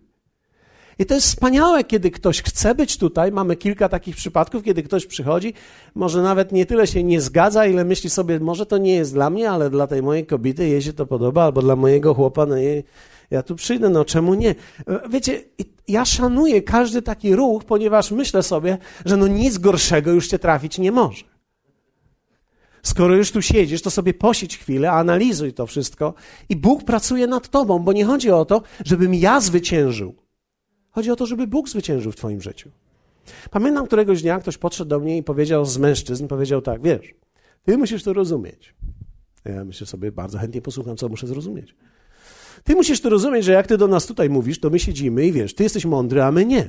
[0.99, 3.31] I to jest wspaniałe, kiedy ktoś chce być tutaj.
[3.31, 5.53] Mamy kilka takich przypadków, kiedy ktoś przychodzi,
[5.95, 9.29] może nawet nie tyle się nie zgadza, ile myśli sobie, może to nie jest dla
[9.29, 12.57] mnie, ale dla tej mojej kobiety jej się to podoba, albo dla mojego chłopa, no
[12.57, 12.83] jej,
[13.31, 14.55] ja tu przyjdę, no czemu nie?
[15.09, 15.43] Wiecie,
[15.87, 20.77] ja szanuję każdy taki ruch, ponieważ myślę sobie, że no nic gorszego już cię trafić
[20.77, 21.23] nie może.
[22.83, 26.13] Skoro już tu siedzisz, to sobie posiedź chwilę, analizuj to wszystko
[26.49, 30.15] i Bóg pracuje nad tobą, bo nie chodzi o to, żebym ja zwyciężył.
[30.89, 32.69] Chodzi o to, żeby Bóg zwyciężył w twoim życiu.
[33.51, 37.13] Pamiętam któregoś dnia ktoś podszedł do mnie i powiedział z mężczyzn, powiedział tak, wiesz,
[37.63, 38.75] ty musisz to rozumieć.
[39.45, 41.75] Ja myślę sobie, bardzo chętnie posłucham, co muszę zrozumieć.
[42.63, 45.31] Ty musisz to rozumieć, że jak ty do nas tutaj mówisz, to my siedzimy i
[45.31, 46.67] wiesz, ty jesteś mądry, a my nie.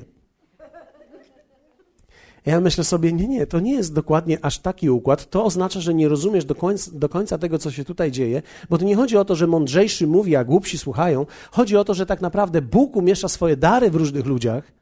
[2.46, 5.30] Ja myślę sobie, nie, nie, to nie jest dokładnie aż taki układ.
[5.30, 8.78] To oznacza, że nie rozumiesz do końca, do końca tego, co się tutaj dzieje, bo
[8.78, 11.26] to nie chodzi o to, że mądrzejszy mówi, a głupsi słuchają.
[11.50, 14.72] Chodzi o to, że tak naprawdę Bóg umieszcza swoje dary w różnych ludziach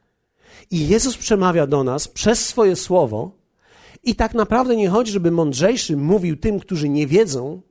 [0.71, 3.31] i Jezus przemawia do nas przez swoje słowo.
[4.03, 7.61] I tak naprawdę nie chodzi, żeby mądrzejszy mówił tym, którzy nie wiedzą,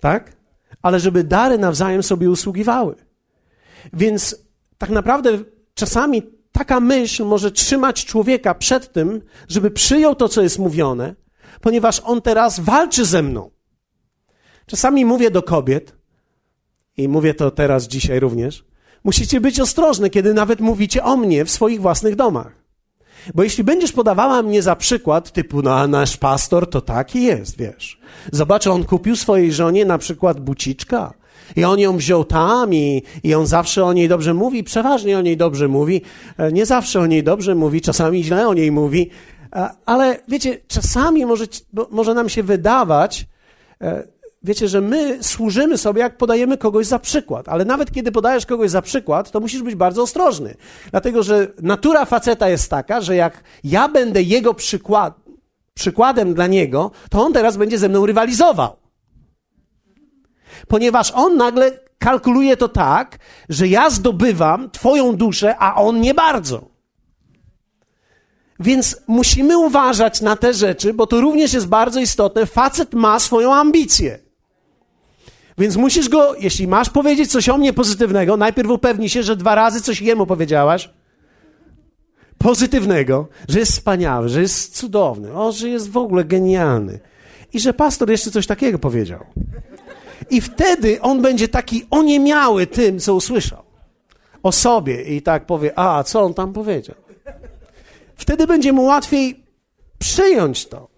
[0.00, 0.36] tak?
[0.82, 2.94] Ale żeby dary nawzajem sobie usługiwały.
[3.92, 4.36] Więc
[4.78, 5.38] tak naprawdę
[5.74, 6.22] czasami
[6.58, 11.14] taka myśl może trzymać człowieka przed tym, żeby przyjął to, co jest mówione,
[11.60, 13.50] ponieważ on teraz walczy ze mną.
[14.66, 15.96] Czasami mówię do kobiet,
[16.96, 18.64] i mówię to teraz dzisiaj również,
[19.04, 22.52] musicie być ostrożne, kiedy nawet mówicie o mnie w swoich własnych domach.
[23.34, 27.58] Bo jeśli będziesz podawała mnie za przykład, typu, no a nasz pastor to taki jest,
[27.58, 28.00] wiesz.
[28.32, 31.14] Zobacz, on kupił swojej żonie na przykład buciczka,
[31.56, 35.20] i on ją wziął tam i, i on zawsze o niej dobrze mówi, przeważnie o
[35.20, 36.02] niej dobrze mówi,
[36.38, 39.10] e, nie zawsze o niej dobrze mówi, czasami źle o niej mówi,
[39.56, 41.44] e, ale wiecie, czasami może,
[41.90, 43.26] może nam się wydawać,
[43.82, 44.08] e,
[44.42, 48.70] wiecie, że my służymy sobie, jak podajemy kogoś za przykład, ale nawet kiedy podajesz kogoś
[48.70, 50.54] za przykład, to musisz być bardzo ostrożny.
[50.90, 55.14] Dlatego, że natura faceta jest taka, że jak ja będę jego przykład,
[55.74, 58.87] przykładem dla niego, to on teraz będzie ze mną rywalizował.
[60.68, 66.68] Ponieważ on nagle kalkuluje to tak, że ja zdobywam twoją duszę, a on nie bardzo.
[68.60, 72.46] Więc musimy uważać na te rzeczy, bo to również jest bardzo istotne.
[72.46, 74.18] Facet ma swoją ambicję.
[75.58, 79.54] Więc musisz go, jeśli masz powiedzieć coś o mnie pozytywnego, najpierw upewnij się, że dwa
[79.54, 80.90] razy coś jemu powiedziałaś.
[82.38, 87.00] Pozytywnego, że jest wspaniały, że jest cudowny, o, że jest w ogóle genialny.
[87.52, 89.24] I że pastor jeszcze coś takiego powiedział.
[90.30, 93.62] I wtedy on będzie taki oniemiały tym, co usłyszał
[94.42, 96.96] o sobie i tak powie, a co on tam powiedział.
[98.14, 99.44] Wtedy będzie mu łatwiej
[99.98, 100.88] przyjąć to.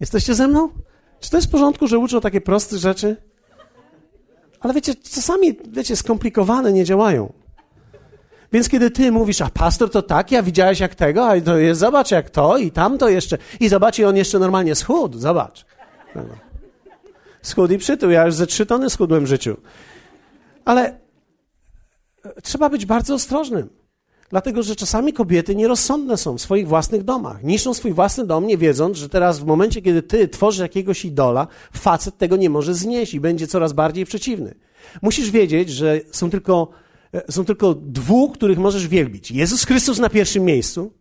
[0.00, 0.68] Jesteście ze mną?
[1.20, 3.16] Czy to jest w porządku, że uczą takie proste rzeczy?
[4.60, 7.32] Ale wiecie, czasami, wiecie, skomplikowane nie działają.
[8.52, 11.80] Więc kiedy ty mówisz, a pastor to tak, ja widziałeś jak tego, a to jest,
[11.80, 15.66] zobacz jak to i tamto jeszcze, i zobacz, i on jeszcze normalnie schudł, zobacz.
[17.42, 19.56] Schudł i przytył, ja już ze trzy tony schudłem w życiu.
[20.64, 21.00] Ale
[22.42, 23.68] trzeba być bardzo ostrożnym.
[24.30, 27.44] Dlatego, że czasami kobiety nierozsądne są w swoich własnych domach.
[27.44, 31.46] Niszczą swój własny dom, nie wiedząc, że teraz w momencie, kiedy ty tworzysz jakiegoś idola,
[31.72, 34.54] facet tego nie może znieść i będzie coraz bardziej przeciwny.
[35.02, 36.68] Musisz wiedzieć, że są tylko,
[37.14, 39.30] e, są tylko dwóch, których możesz wielbić.
[39.30, 40.92] Jezus Chrystus na pierwszym miejscu.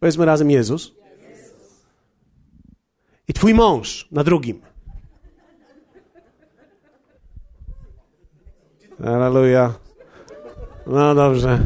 [0.00, 0.99] Powiedzmy razem Jezus.
[3.30, 4.60] I twój mąż na drugim.
[9.04, 9.74] Aleluja.
[10.86, 11.58] No dobrze.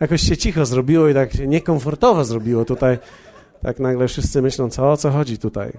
[0.00, 2.98] Jakoś się cicho zrobiło i tak się niekomfortowo zrobiło tutaj.
[3.62, 5.72] Tak nagle wszyscy myślą, co, o co chodzi tutaj.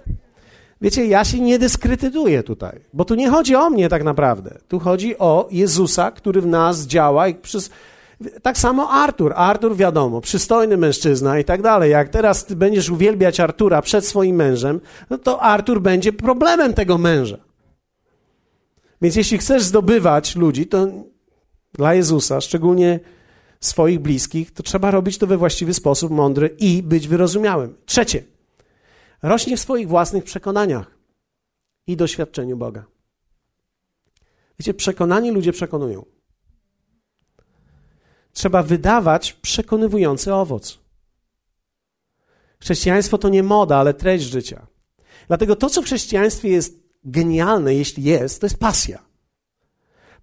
[0.81, 4.57] Wiecie, ja się nie dyskredytuję tutaj, bo tu nie chodzi o mnie tak naprawdę.
[4.67, 7.69] Tu chodzi o Jezusa, który w nas działa i przez...
[8.41, 9.33] Tak samo Artur.
[9.35, 11.91] Artur, wiadomo, przystojny mężczyzna i tak dalej.
[11.91, 17.37] Jak teraz będziesz uwielbiać Artura przed swoim mężem, no to Artur będzie problemem tego męża.
[19.01, 20.87] Więc jeśli chcesz zdobywać ludzi, to
[21.73, 22.99] dla Jezusa, szczególnie
[23.59, 27.75] swoich bliskich, to trzeba robić to we właściwy sposób, mądry i być wyrozumiałym.
[27.85, 28.23] Trzecie,
[29.23, 30.97] rośnie w swoich własnych przekonaniach
[31.87, 32.85] i doświadczeniu Boga.
[34.59, 36.05] Wiecie, przekonani ludzie przekonują.
[38.39, 40.79] Trzeba wydawać przekonywujący owoc.
[42.59, 44.67] Chrześcijaństwo to nie moda, ale treść życia.
[45.27, 48.99] Dlatego to, co w chrześcijaństwie jest genialne, jeśli jest, to jest pasja.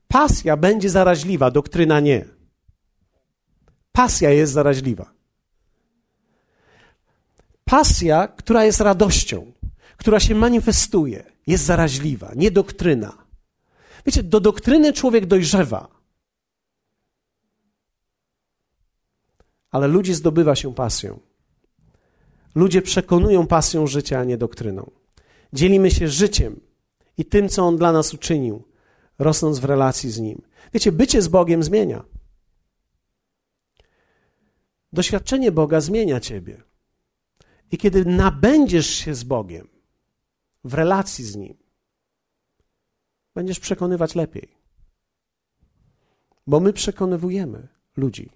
[0.09, 2.25] Pasja będzie zaraźliwa, doktryna nie.
[3.93, 5.13] Pasja jest zaraźliwa.
[7.65, 9.53] Pasja, która jest radością,
[9.97, 13.13] która się manifestuje, jest zaraźliwa, nie doktryna.
[14.07, 15.96] Wiecie, do doktryny człowiek dojrzewa.
[19.71, 21.21] Ale ludzi zdobywa się pasją.
[22.55, 24.91] Ludzie przekonują pasją życia, a nie doktryną.
[25.53, 26.61] Dzielimy się życiem
[27.19, 28.65] i tym, co On dla nas uczynił
[29.19, 30.43] rosnąc w relacji z Nim.
[30.75, 32.05] Wiecie, bycie z Bogiem zmienia.
[34.93, 36.63] Doświadczenie Boga zmienia ciebie.
[37.71, 39.69] I kiedy nabędziesz się z Bogiem
[40.65, 41.57] w relacji z Nim,
[43.35, 44.57] będziesz przekonywać lepiej.
[46.47, 48.36] Bo my przekonywujemy ludzi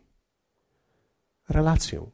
[1.50, 2.10] relacją.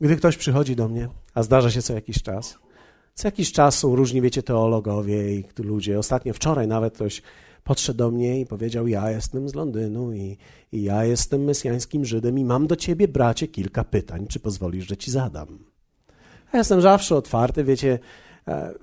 [0.00, 2.58] Gdy ktoś przychodzi do mnie, a zdarza się co jakiś czas,
[3.14, 5.98] co jakiś czas są różni, wiecie, teologowie i ludzie.
[5.98, 7.22] Ostatnio, wczoraj nawet ktoś
[7.64, 10.36] podszedł do mnie i powiedział: Ja jestem z Londynu i,
[10.72, 14.26] i ja jestem mesjańskim Żydem i mam do ciebie, bracie, kilka pytań.
[14.26, 15.58] Czy pozwolisz, że ci zadam?
[16.52, 17.98] Ja jestem zawsze otwarty, wiecie.
[18.48, 18.74] E,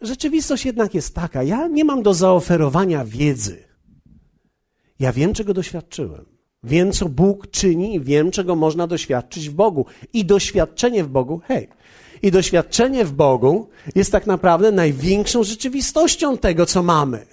[0.00, 3.64] rzeczywistość jednak jest taka: ja nie mam do zaoferowania wiedzy.
[4.98, 6.35] Ja wiem, czego doświadczyłem.
[6.64, 9.86] Wiem, co Bóg czyni i wiem, czego można doświadczyć w Bogu.
[10.12, 11.68] I doświadczenie w Bogu, hej,
[12.22, 17.26] i doświadczenie w Bogu jest tak naprawdę największą rzeczywistością tego, co mamy.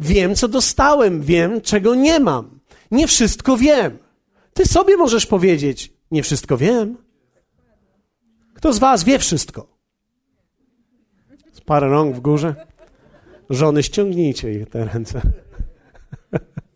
[0.00, 2.60] Wiem, co dostałem, wiem, czego nie mam.
[2.90, 3.98] Nie wszystko wiem.
[4.54, 6.96] Ty sobie możesz powiedzieć, nie wszystko wiem.
[8.54, 9.66] Kto z Was wie wszystko?
[11.52, 12.54] Z parę rąk w górze.
[13.50, 15.20] Żony, ściągnijcie ich te ręce.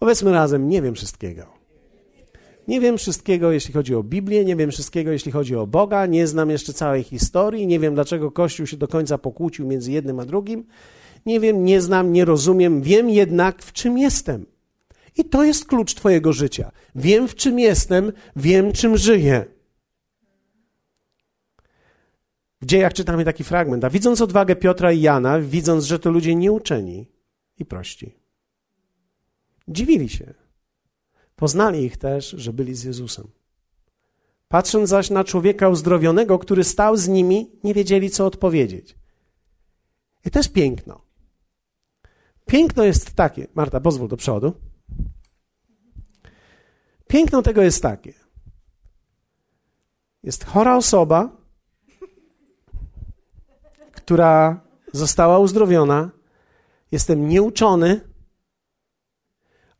[0.00, 1.46] Powiedzmy razem, nie wiem wszystkiego.
[2.68, 6.26] Nie wiem wszystkiego, jeśli chodzi o Biblię, nie wiem wszystkiego, jeśli chodzi o Boga, nie
[6.26, 10.24] znam jeszcze całej historii, nie wiem, dlaczego Kościół się do końca pokłócił między jednym a
[10.24, 10.64] drugim.
[11.26, 14.46] Nie wiem, nie znam, nie rozumiem, wiem jednak, w czym jestem.
[15.16, 16.72] I to jest klucz Twojego życia.
[16.94, 19.44] Wiem, w czym jestem, wiem, czym żyję.
[22.60, 23.84] W dziejach czytamy taki fragment.
[23.84, 27.06] A widząc odwagę Piotra i Jana, widząc, że to ludzie nieuczeni
[27.58, 28.14] i prości,
[29.68, 30.34] dziwili się.
[31.36, 33.28] Poznali ich też, że byli z Jezusem.
[34.48, 38.96] Patrząc zaś na człowieka uzdrowionego, który stał z nimi, nie wiedzieli, co odpowiedzieć.
[40.24, 41.00] I to jest piękno.
[42.46, 43.46] Piękno jest takie.
[43.54, 44.52] Marta, pozwól do przodu.
[47.08, 48.14] Piękno tego jest takie.
[50.22, 51.36] Jest chora osoba,
[53.92, 54.60] która
[54.92, 56.10] została uzdrowiona.
[56.92, 58.00] Jestem nieuczony.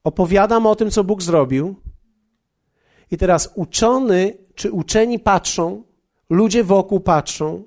[0.07, 1.75] Opowiadam o tym, co Bóg zrobił.
[3.11, 5.83] I teraz uczony czy uczeni patrzą,
[6.31, 7.63] ludzie wokół patrzą.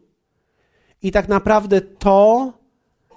[1.02, 2.54] I tak naprawdę to,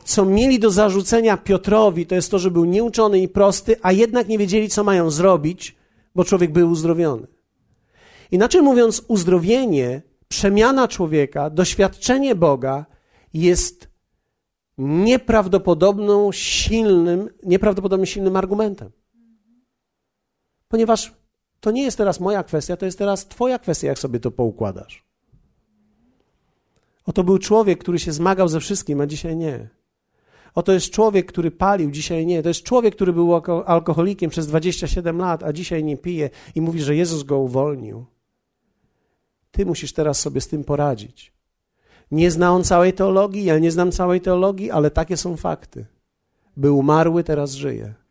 [0.04, 4.28] co mieli do zarzucenia Piotrowi, to jest to, że był nieuczony i prosty, a jednak
[4.28, 5.76] nie wiedzieli, co mają zrobić,
[6.14, 7.26] bo człowiek był uzdrowiony.
[8.30, 12.86] Inaczej mówiąc, uzdrowienie, przemiana człowieka, doświadczenie Boga
[13.34, 13.88] jest
[14.78, 18.90] nieprawdopodobną silnym, nieprawdopodobnie silnym argumentem.
[20.72, 21.12] Ponieważ
[21.60, 25.04] to nie jest teraz moja kwestia, to jest teraz Twoja kwestia, jak sobie to poukładasz.
[27.06, 29.68] Oto był człowiek, który się zmagał ze wszystkim, a dzisiaj nie.
[30.54, 32.42] Oto jest człowiek, który palił, dzisiaj nie.
[32.42, 33.34] To jest człowiek, który był
[33.66, 38.04] alkoholikiem przez 27 lat, a dzisiaj nie pije i mówi, że Jezus go uwolnił.
[39.50, 41.32] Ty musisz teraz sobie z tym poradzić.
[42.10, 45.86] Nie zna on całej teologii, ja nie znam całej teologii, ale takie są fakty.
[46.56, 48.01] Był umarły, teraz żyje.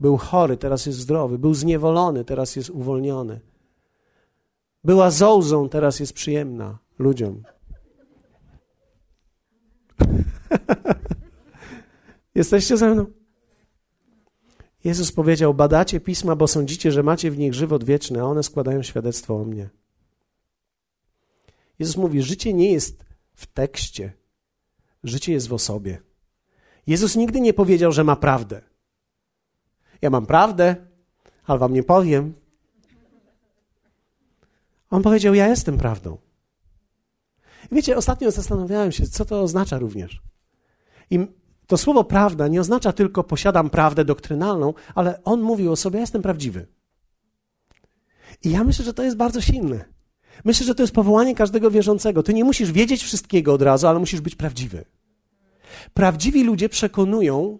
[0.00, 1.38] Był chory, teraz jest zdrowy.
[1.38, 3.40] Był zniewolony, teraz jest uwolniony.
[4.84, 7.42] Była zołzą, teraz jest przyjemna ludziom.
[12.34, 13.06] Jesteście ze mną?
[14.84, 18.82] Jezus powiedział: Badacie pisma, bo sądzicie, że macie w nich żywot wieczny, a one składają
[18.82, 19.70] świadectwo o mnie.
[21.78, 24.12] Jezus mówi: Życie nie jest w tekście,
[25.04, 26.02] życie jest w osobie.
[26.86, 28.69] Jezus nigdy nie powiedział, że ma prawdę.
[30.02, 30.76] Ja mam prawdę,
[31.46, 32.34] ale wam nie powiem.
[34.90, 36.18] On powiedział: Ja jestem prawdą.
[37.72, 40.22] Wiecie, ostatnio zastanawiałem się, co to oznacza również.
[41.10, 41.26] I
[41.66, 46.00] to słowo prawda nie oznacza tylko posiadam prawdę doktrynalną, ale on mówił o sobie: Ja
[46.00, 46.66] jestem prawdziwy.
[48.44, 49.84] I ja myślę, że to jest bardzo silne.
[50.44, 52.22] Myślę, że to jest powołanie każdego wierzącego.
[52.22, 54.84] Ty nie musisz wiedzieć wszystkiego od razu, ale musisz być prawdziwy.
[55.94, 57.58] Prawdziwi ludzie przekonują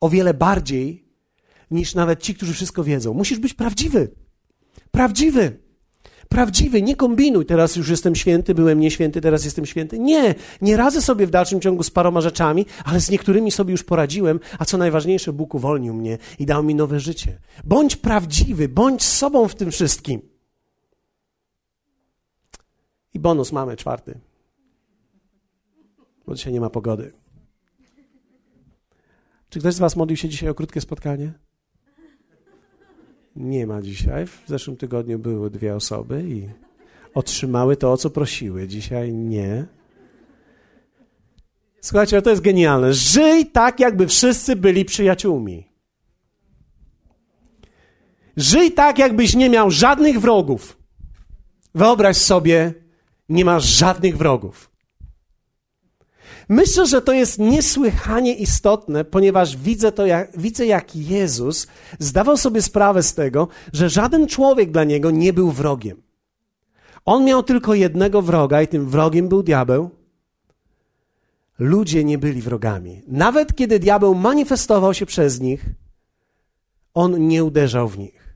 [0.00, 1.11] o wiele bardziej
[1.72, 3.14] niż nawet ci, którzy wszystko wiedzą.
[3.14, 4.10] Musisz być prawdziwy.
[4.90, 5.58] Prawdziwy.
[6.28, 9.98] Prawdziwy, nie kombinuj, teraz już jestem święty, byłem nieświęty, teraz jestem święty.
[9.98, 13.84] Nie, nie radzę sobie w dalszym ciągu z paroma rzeczami, ale z niektórymi sobie już
[13.84, 17.38] poradziłem, a co najważniejsze, Bóg uwolnił mnie i dał mi nowe życie.
[17.64, 20.20] Bądź prawdziwy, bądź sobą w tym wszystkim.
[23.14, 24.18] I bonus mamy czwarty.
[26.26, 27.12] Bo dzisiaj nie ma pogody.
[29.48, 31.32] Czy ktoś z Was modlił się dzisiaj o krótkie spotkanie?
[33.36, 34.26] Nie ma dzisiaj.
[34.26, 36.48] W zeszłym tygodniu były dwie osoby i
[37.14, 38.68] otrzymały to, o co prosiły.
[38.68, 39.66] Dzisiaj nie.
[41.80, 42.94] Słuchajcie, to jest genialne.
[42.94, 45.68] Żyj tak, jakby wszyscy byli przyjaciółmi.
[48.36, 50.78] Żyj tak, jakbyś nie miał żadnych wrogów.
[51.74, 52.74] Wyobraź sobie,
[53.28, 54.71] nie masz żadnych wrogów.
[56.48, 61.66] Myślę, że to jest niesłychanie istotne, ponieważ widzę to, jak, widzę jak Jezus
[61.98, 66.02] zdawał sobie sprawę z tego, że żaden człowiek dla niego nie był wrogiem.
[67.04, 69.90] On miał tylko jednego wroga i tym wrogiem był diabeł.
[71.58, 73.02] Ludzie nie byli wrogami.
[73.08, 75.64] Nawet kiedy diabeł manifestował się przez nich,
[76.94, 78.34] on nie uderzał w nich.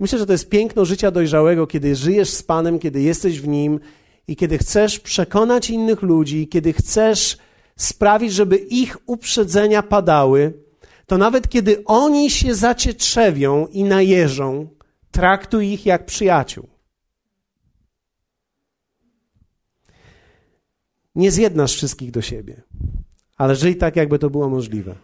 [0.00, 3.80] Myślę, że to jest piękno życia dojrzałego, kiedy żyjesz z Panem, kiedy jesteś w Nim
[4.28, 7.38] i kiedy chcesz przekonać innych ludzi, kiedy chcesz
[7.76, 10.52] sprawić, żeby ich uprzedzenia padały,
[11.06, 14.68] to nawet kiedy oni się zacietrzewią i najeżą,
[15.10, 16.68] traktuj ich jak przyjaciół.
[21.14, 22.62] Nie zjednasz wszystkich do siebie,
[23.36, 24.94] ale żyj tak, jakby to było możliwe.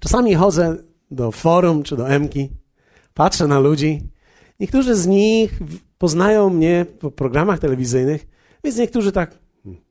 [0.00, 0.76] Czasami chodzę
[1.10, 2.50] do forum czy do Emki,
[3.14, 4.02] patrzę na ludzi.
[4.60, 5.58] Niektórzy z nich
[5.98, 8.26] poznają mnie po programach telewizyjnych,
[8.64, 9.38] więc niektórzy tak.
[9.64, 9.82] Hmm.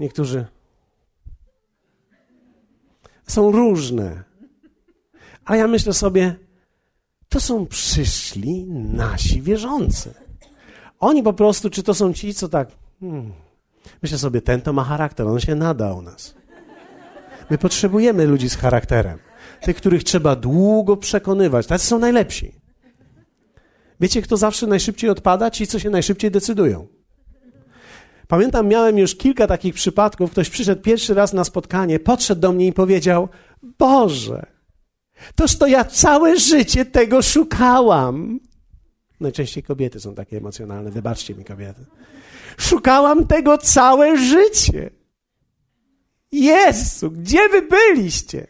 [0.00, 0.46] Niektórzy
[3.26, 4.24] są różne.
[5.44, 6.36] A ja myślę sobie,
[7.28, 10.14] to są przyszli nasi wierzący.
[11.00, 12.68] Oni po prostu, czy to są ci, co tak.
[13.00, 13.32] Hmm.
[14.02, 16.34] Myślę sobie, ten to ma charakter, on się nada u nas.
[17.50, 19.18] My potrzebujemy ludzi z charakterem.
[19.60, 21.66] Tych, których trzeba długo przekonywać.
[21.66, 22.65] Tacy są najlepsi.
[24.00, 25.50] Wiecie, kto zawsze najszybciej odpada?
[25.50, 26.86] Ci, co się najszybciej decydują.
[28.28, 30.30] Pamiętam, miałem już kilka takich przypadków.
[30.30, 33.28] Ktoś przyszedł pierwszy raz na spotkanie, podszedł do mnie i powiedział:
[33.62, 34.46] Boże,
[35.34, 38.40] toż to ja całe życie tego szukałam.
[39.20, 41.84] Najczęściej kobiety są takie emocjonalne, wybaczcie mi kobiety.
[42.58, 44.90] Szukałam tego całe życie.
[46.32, 48.46] Jezu, gdzie wy byliście?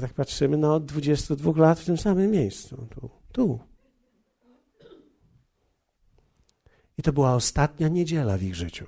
[0.00, 2.86] tak patrzymy, no od 22 lat w tym samym miejscu.
[2.90, 3.67] Tu, tu.
[6.98, 8.86] I to była ostatnia niedziela w ich życiu.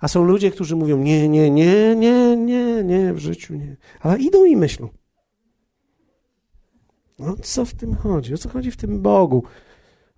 [0.00, 3.76] A są ludzie, którzy mówią: Nie, nie, nie, nie, nie, nie, w życiu nie.
[4.00, 4.88] Ale idą i myślą.
[7.18, 8.34] No co w tym chodzi?
[8.34, 9.42] O co chodzi w tym Bogu?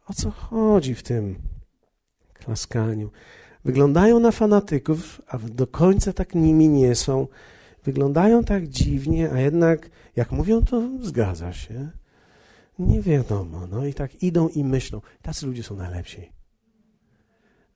[0.06, 1.36] O co chodzi w tym
[2.34, 3.10] klaskaniu?
[3.64, 7.26] Wyglądają na fanatyków, a do końca tak nimi nie są.
[7.84, 11.90] Wyglądają tak dziwnie, a jednak jak mówią, to zgadza się.
[12.78, 13.66] Nie wiadomo.
[13.66, 15.00] No i tak idą i myślą.
[15.22, 16.32] Tacy ludzie są najlepsi.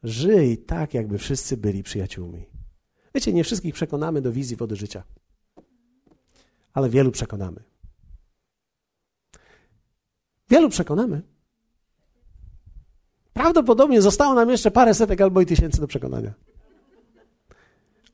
[0.03, 2.46] Żyj tak, jakby wszyscy byli przyjaciółmi.
[3.14, 5.05] Wiecie, nie wszystkich przekonamy do wizji wody życia,
[6.72, 7.62] ale wielu przekonamy.
[10.50, 11.22] Wielu przekonamy.
[13.32, 16.34] Prawdopodobnie zostało nam jeszcze parę setek albo i tysięcy do przekonania.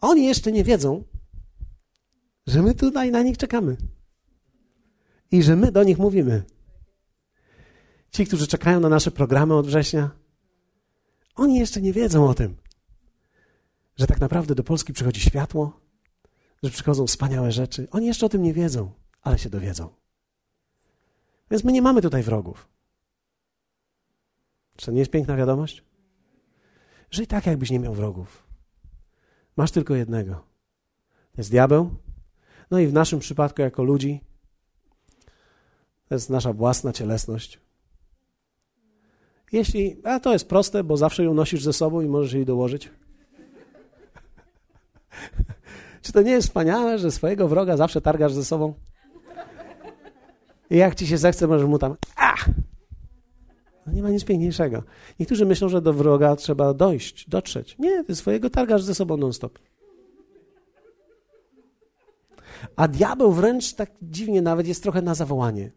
[0.00, 1.04] Oni jeszcze nie wiedzą,
[2.46, 3.76] że my tutaj na nich czekamy
[5.30, 6.42] i że my do nich mówimy.
[8.10, 10.10] Ci, którzy czekają na nasze programy od września,
[11.34, 12.56] oni jeszcze nie wiedzą o tym,
[13.96, 15.80] że tak naprawdę do Polski przychodzi światło,
[16.62, 17.88] że przychodzą wspaniałe rzeczy.
[17.90, 18.92] Oni jeszcze o tym nie wiedzą,
[19.22, 19.94] ale się dowiedzą.
[21.50, 22.68] Więc my nie mamy tutaj wrogów.
[24.76, 25.84] Czy to nie jest piękna wiadomość?
[27.10, 28.46] Żyj tak, jakbyś nie miał wrogów.
[29.56, 30.34] Masz tylko jednego.
[31.32, 31.90] To jest diabeł.
[32.70, 34.20] No i w naszym przypadku, jako ludzi,
[36.08, 37.60] to jest nasza własna cielesność.
[39.52, 42.90] Jeśli, a to jest proste, bo zawsze ją nosisz ze sobą i możesz jej dołożyć.
[46.02, 48.74] Czy to nie jest wspaniałe, że swojego wroga zawsze targasz ze sobą?
[50.70, 51.96] I jak ci się zechce, możesz mu tam.
[52.16, 52.34] A!
[53.86, 54.82] No nie ma nic piękniejszego.
[55.20, 57.76] Niektórzy myślą, że do wroga trzeba dojść, dotrzeć.
[57.78, 59.58] Nie, ty swojego targasz ze sobą non-stop.
[62.76, 65.70] A diabeł wręcz tak dziwnie nawet jest trochę na zawołanie.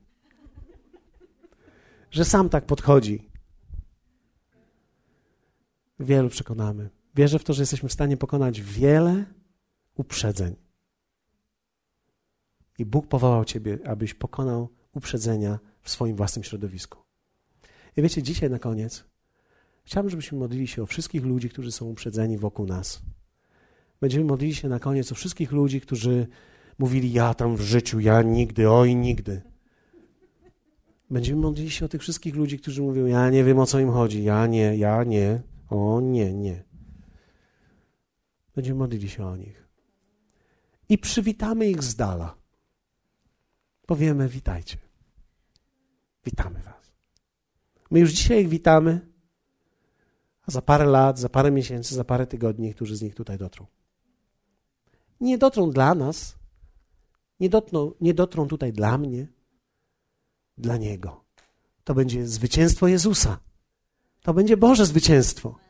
[2.11, 3.30] Że sam tak podchodzi
[6.04, 6.89] wielu przekonamy.
[7.16, 9.26] Wierzę w to, że jesteśmy w stanie pokonać wiele
[9.95, 10.56] uprzedzeń.
[12.80, 16.99] I Bóg powołał Ciebie, abyś pokonał uprzedzenia w swoim własnym środowisku.
[17.97, 19.04] I wiecie, dzisiaj na koniec
[19.84, 23.02] chciałbym, żebyśmy modlili się o wszystkich ludzi, którzy są uprzedzeni wokół nas.
[24.02, 26.28] Będziemy modlili się na koniec o wszystkich ludzi, którzy
[26.80, 29.41] mówili: Ja tam w życiu, ja nigdy, oj, nigdy.
[31.10, 33.91] Będziemy modlili się o tych wszystkich ludzi, którzy mówią: Ja nie wiem o co im
[33.91, 35.41] chodzi, ja nie, ja nie.
[35.72, 36.63] O nie, nie.
[38.55, 39.67] Będziemy modlili się o nich.
[40.89, 42.36] I przywitamy ich z dala.
[43.86, 44.78] Powiemy: Witajcie.
[46.26, 46.91] Witamy Was.
[47.91, 49.11] My już dzisiaj ich witamy,
[50.41, 53.65] a za parę lat, za parę miesięcy, za parę tygodni niektórzy z nich tutaj dotrą.
[55.22, 56.36] Nie dotrą dla nas,
[57.39, 59.28] nie dotrą, nie dotrą tutaj dla mnie,
[60.57, 61.24] dla Niego.
[61.84, 63.39] To będzie zwycięstwo Jezusa.
[64.22, 65.61] To będzie Boże zwycięstwo.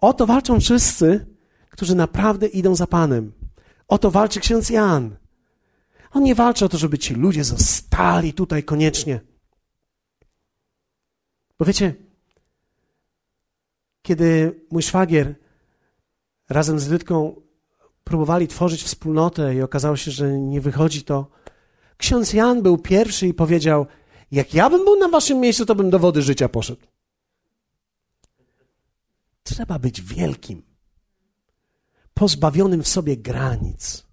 [0.00, 1.26] O to walczą wszyscy,
[1.70, 3.32] którzy naprawdę idą za Panem.
[3.88, 5.16] O to walczy ksiądz Jan.
[6.12, 9.20] On nie walczy o to, żeby ci ludzie zostali tutaj koniecznie.
[11.58, 11.94] Bo wiecie,
[14.02, 15.34] kiedy mój szwagier
[16.48, 17.40] razem z Lytką
[18.04, 21.30] próbowali tworzyć wspólnotę i okazało się, że nie wychodzi to,
[21.96, 23.86] ksiądz Jan był pierwszy i powiedział:
[24.30, 26.86] Jak ja bym był na waszym miejscu, to bym do wody życia poszedł.
[29.50, 30.62] Trzeba być wielkim,
[32.14, 34.06] pozbawionym w sobie granic,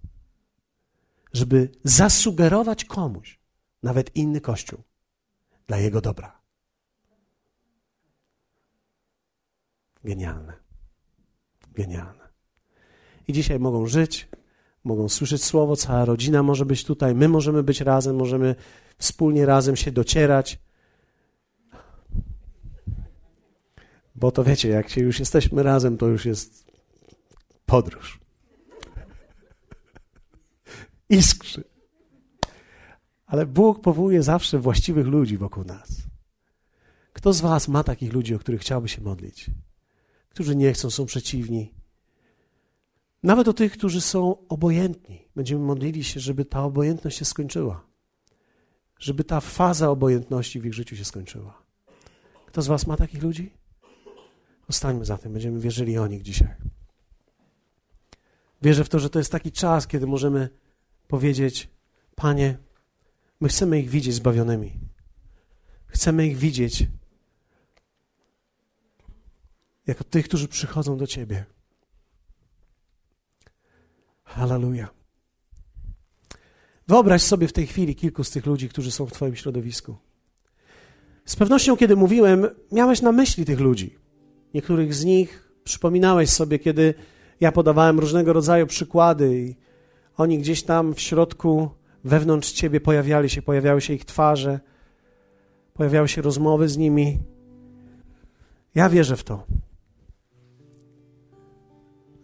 [1.32, 3.38] żeby zasugerować komuś,
[3.82, 4.82] nawet inny kościół,
[5.66, 6.40] dla jego dobra.
[10.04, 10.52] Genialne.
[11.74, 12.28] Genialne.
[13.28, 14.28] I dzisiaj mogą żyć,
[14.84, 18.54] mogą słyszeć słowo, cała rodzina może być tutaj, my możemy być razem, możemy
[18.98, 20.58] wspólnie razem się docierać.
[24.20, 26.72] Bo to wiecie, jak się już jesteśmy razem, to już jest
[27.66, 28.20] podróż.
[31.08, 31.64] Iskrzy.
[33.26, 35.88] Ale Bóg powołuje zawsze właściwych ludzi wokół nas.
[37.12, 39.50] Kto z Was ma takich ludzi, o których chciałby się modlić?
[40.28, 41.74] Którzy nie chcą, są przeciwni.
[43.22, 45.28] Nawet o tych, którzy są obojętni.
[45.36, 47.88] Będziemy modlili się, żeby ta obojętność się skończyła.
[48.98, 51.62] żeby ta faza obojętności w ich życiu się skończyła.
[52.46, 53.58] Kto z Was ma takich ludzi?
[54.68, 56.54] Zostańmy za tym, będziemy wierzyli o nich dzisiaj.
[58.62, 60.48] Wierzę w to, że to jest taki czas, kiedy możemy
[61.08, 61.68] powiedzieć:
[62.14, 62.58] Panie,
[63.40, 64.72] my chcemy ich widzieć zbawionymi.
[65.86, 66.86] Chcemy ich widzieć
[69.86, 71.44] jako tych, którzy przychodzą do Ciebie.
[74.24, 74.94] Hallelujah.
[76.88, 79.96] Wyobraź sobie w tej chwili kilku z tych ludzi, którzy są w Twoim środowisku.
[81.24, 83.98] Z pewnością, kiedy mówiłem, miałeś na myśli tych ludzi.
[84.54, 86.94] Niektórych z nich przypominałeś sobie, kiedy
[87.40, 89.56] ja podawałem różnego rodzaju przykłady i
[90.16, 91.70] oni gdzieś tam w środku,
[92.04, 94.60] wewnątrz ciebie pojawiali się, pojawiały się ich twarze,
[95.74, 97.18] pojawiały się rozmowy z nimi.
[98.74, 99.46] Ja wierzę w to,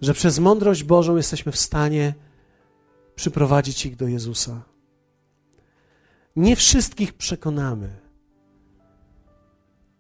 [0.01, 2.15] że przez mądrość Bożą jesteśmy w stanie
[3.15, 4.63] przyprowadzić ich do Jezusa.
[6.37, 7.89] Nie wszystkich przekonamy,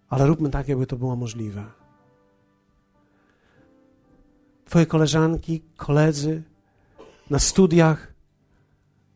[0.09, 1.84] ale róbmy tak, jakby to było możliwe.
[4.75, 6.43] Twoje koleżanki, koledzy
[7.31, 8.15] na studiach,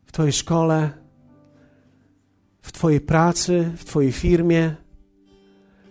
[0.07, 0.91] w Twojej szkole,
[2.63, 4.75] w Twojej pracy, w Twojej firmie,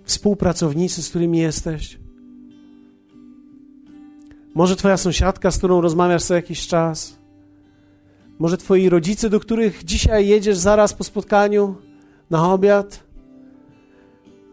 [0.04, 2.00] współpracownicy, z którymi jesteś.
[4.54, 7.18] Może Twoja sąsiadka, z którą rozmawiasz co jakiś czas.
[8.40, 11.76] Może Twoi rodzice, do których dzisiaj jedziesz zaraz po spotkaniu
[12.30, 13.04] na obiad.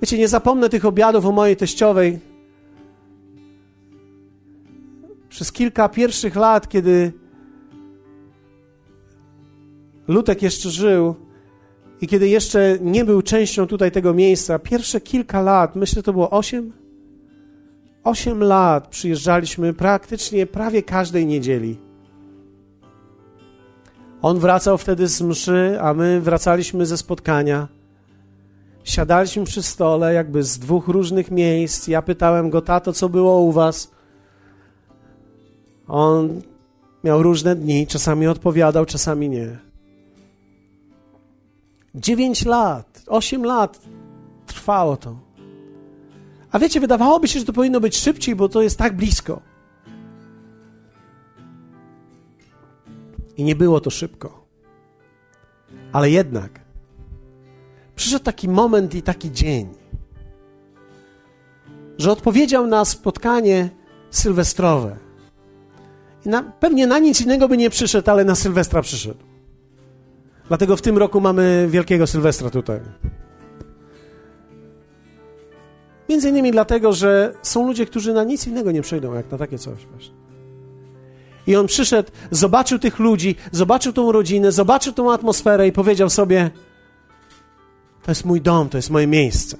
[0.02, 2.33] Wiecie, nie zapomnę tych obiadów u mojej teściowej,
[5.34, 7.12] przez kilka pierwszych lat, kiedy
[10.08, 11.14] Lutek jeszcze żył
[12.00, 16.30] i kiedy jeszcze nie był częścią tutaj tego miejsca, pierwsze kilka lat, myślę, to było
[16.30, 16.72] osiem,
[18.04, 21.78] osiem lat przyjeżdżaliśmy praktycznie prawie każdej niedzieli.
[24.22, 27.68] On wracał wtedy z mszy, a my wracaliśmy ze spotkania.
[28.84, 31.88] Siadaliśmy przy stole, jakby z dwóch różnych miejsc.
[31.88, 33.93] Ja pytałem go, tato, co było u was?
[35.88, 36.42] On
[37.04, 39.58] miał różne dni, czasami odpowiadał, czasami nie.
[41.94, 43.80] Dziewięć lat, osiem lat
[44.46, 45.16] trwało to.
[46.52, 49.40] A wiecie, wydawałoby się, że to powinno być szybciej, bo to jest tak blisko.
[53.36, 54.44] I nie było to szybko.
[55.92, 56.60] Ale jednak
[57.96, 59.68] przyszedł taki moment i taki dzień,
[61.98, 63.70] że odpowiedział na spotkanie
[64.10, 65.03] sylwestrowe.
[66.24, 69.20] Na, pewnie na nic innego by nie przyszedł, ale na Sylwestra przyszedł.
[70.48, 72.80] Dlatego w tym roku mamy wielkiego Sylwestra tutaj.
[76.08, 79.58] Między innymi dlatego, że są ludzie, którzy na nic innego nie przyjdą, jak na takie
[79.58, 80.14] coś właśnie.
[81.46, 86.50] I on przyszedł, zobaczył tych ludzi, zobaczył tą rodzinę, zobaczył tą atmosferę i powiedział sobie:
[88.02, 89.56] To jest mój dom, to jest moje miejsce.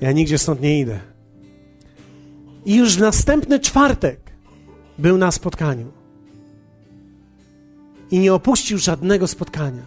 [0.00, 1.00] Ja nigdzie stąd nie idę.
[2.64, 4.25] I już w następny czwartek
[4.98, 5.86] był na spotkaniu
[8.10, 9.86] i nie opuścił żadnego spotkania.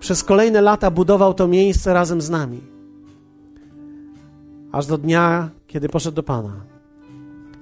[0.00, 2.60] Przez kolejne lata budował to miejsce razem z nami,
[4.72, 6.64] aż do dnia, kiedy poszedł do Pana.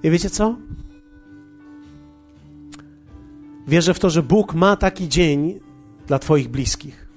[0.02, 0.56] I wiecie co?
[3.68, 5.60] Wierzę w to, że Bóg ma taki dzień
[6.06, 7.08] dla Twoich bliskich.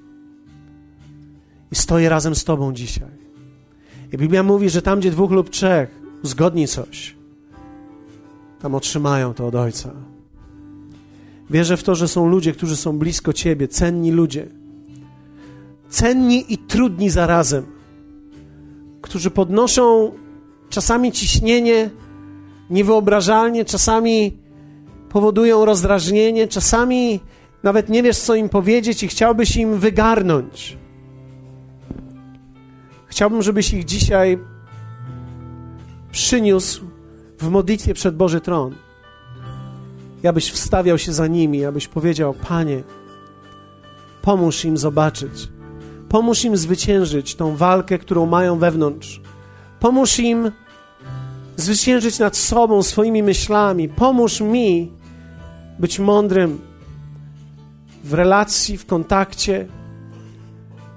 [1.71, 3.09] I stoję razem z Tobą dzisiaj.
[4.13, 7.14] I Biblia mówi, że tam, gdzie dwóch lub trzech uzgodni coś,
[8.65, 9.91] tam otrzymają to od Ojca.
[11.49, 14.47] Wierzę w to, że są ludzie, którzy są blisko Ciebie, cenni ludzie.
[15.89, 17.65] Cenni i trudni zarazem,
[19.01, 20.11] którzy podnoszą
[20.69, 21.89] czasami ciśnienie
[22.69, 24.37] niewyobrażalnie, czasami
[25.09, 27.19] powodują rozdrażnienie, czasami
[27.63, 30.77] nawet nie wiesz, co im powiedzieć i chciałbyś im wygarnąć.
[33.07, 34.39] Chciałbym, żebyś ich dzisiaj
[36.11, 36.94] przyniósł
[37.39, 38.75] w modlitwie przed Boży Tron.
[40.29, 42.83] Abyś wstawiał się za nimi, abyś powiedział: Panie,
[44.21, 45.49] pomóż im zobaczyć,
[46.09, 49.21] pomóż im zwyciężyć tą walkę, którą mają wewnątrz.
[49.79, 50.51] Pomóż im
[51.55, 53.89] zwyciężyć nad sobą, swoimi myślami.
[53.89, 54.91] Pomóż mi
[55.79, 56.61] być mądrym
[58.03, 59.67] w relacji, w kontakcie.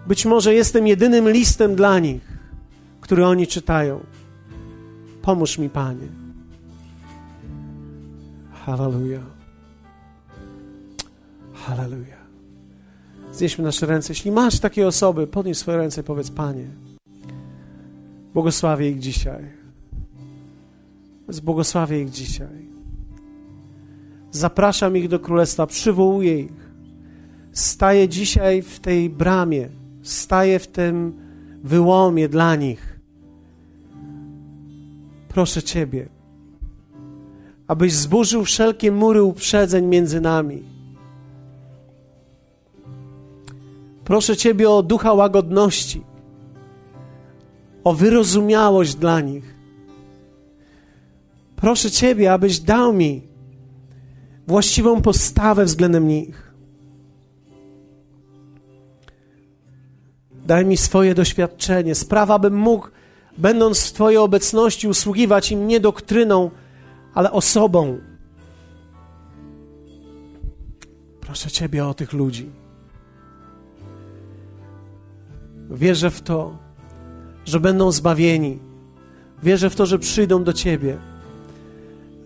[0.07, 2.23] Być może jestem jedynym listem dla nich,
[3.01, 4.01] który oni czytają.
[5.23, 6.18] Pomóż mi, Panie.
[8.69, 9.25] Hallelujah.
[11.55, 12.27] Hallelujah.
[13.33, 14.13] Znieśmy nasze ręce.
[14.13, 16.67] Jeśli masz takie osoby, podnieś swoje ręce i powiedz, Panie,
[18.35, 19.45] błogosławię ich dzisiaj.
[21.43, 22.69] Błogosławię ich dzisiaj.
[24.31, 26.71] Zapraszam ich do królestwa, przywołuję ich.
[27.53, 29.69] staje dzisiaj w tej bramie,
[30.03, 31.13] staje w tym
[31.65, 33.01] wyłomie dla nich.
[35.29, 36.18] Proszę Ciebie,
[37.69, 40.63] abyś zburzył wszelkie mury uprzedzeń między nami.
[44.05, 46.03] Proszę Ciebie o ducha łagodności,
[47.85, 49.55] o wyrozumiałość dla nich.
[51.57, 53.23] Proszę Ciebie, abyś dał mi
[54.47, 56.53] właściwą postawę względem nich.
[60.47, 62.89] Daj mi swoje doświadczenie, sprawa, abym mógł,
[63.39, 66.51] będąc w Twojej obecności, usługiwać im nie doktryną,
[67.15, 67.99] ale osobą.
[71.21, 72.51] Proszę Ciebie o tych ludzi.
[75.71, 76.57] Wierzę w to,
[77.45, 78.59] że będą zbawieni.
[79.43, 80.97] Wierzę w to, że przyjdą do Ciebie.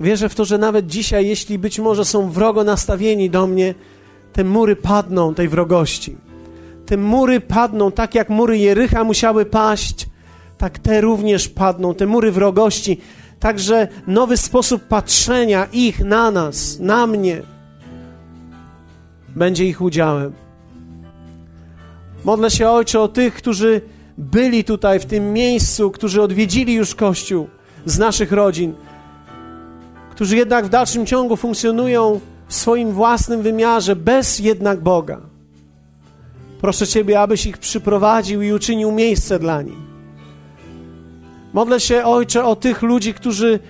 [0.01, 3.75] Wierzę w to, że nawet dzisiaj, jeśli być może są wrogo nastawieni do mnie,
[4.33, 6.17] te mury padną tej wrogości.
[6.87, 10.09] Te mury padną, tak jak mury Jericha musiały paść,
[10.59, 13.01] tak te również padną, te mury wrogości.
[13.43, 17.43] Także nowy sposób patrzenia ich na nas, na mnie,
[19.29, 20.33] będzie ich udziałem.
[22.25, 23.81] Modlę się, Ojcze, o tych, którzy
[24.19, 27.49] byli tutaj w tym miejscu, którzy odwiedzili już Kościół
[27.85, 28.75] z naszych rodzin,
[30.11, 35.21] którzy jednak w dalszym ciągu funkcjonują w swoim własnym wymiarze, bez jednak Boga.
[36.61, 39.92] Proszę Ciebie, abyś ich przyprowadził i uczynił miejsce dla nich.
[41.53, 43.61] Modlę się, Ojcze, o tych ludzi, którzy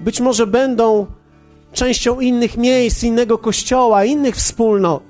[0.00, 1.06] być może będą
[1.72, 5.02] częścią innych miejsc, innego kościoła, innych wspólnot.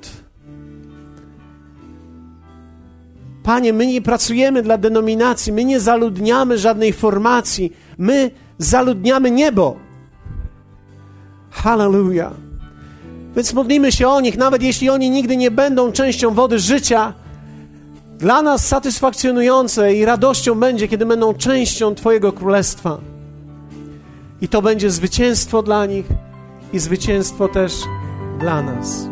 [3.43, 9.77] Panie, my nie pracujemy dla denominacji, my nie zaludniamy żadnej formacji, my zaludniamy niebo.
[11.51, 12.33] Hallelujah.
[13.37, 17.13] Więc modlimy się o nich, nawet jeśli oni nigdy nie będą częścią wody życia.
[18.21, 22.99] Dla nas satysfakcjonujące i radością będzie, kiedy będą częścią Twojego królestwa.
[24.41, 26.07] I to będzie zwycięstwo dla nich
[26.73, 27.73] i zwycięstwo też
[28.41, 29.09] dla nas.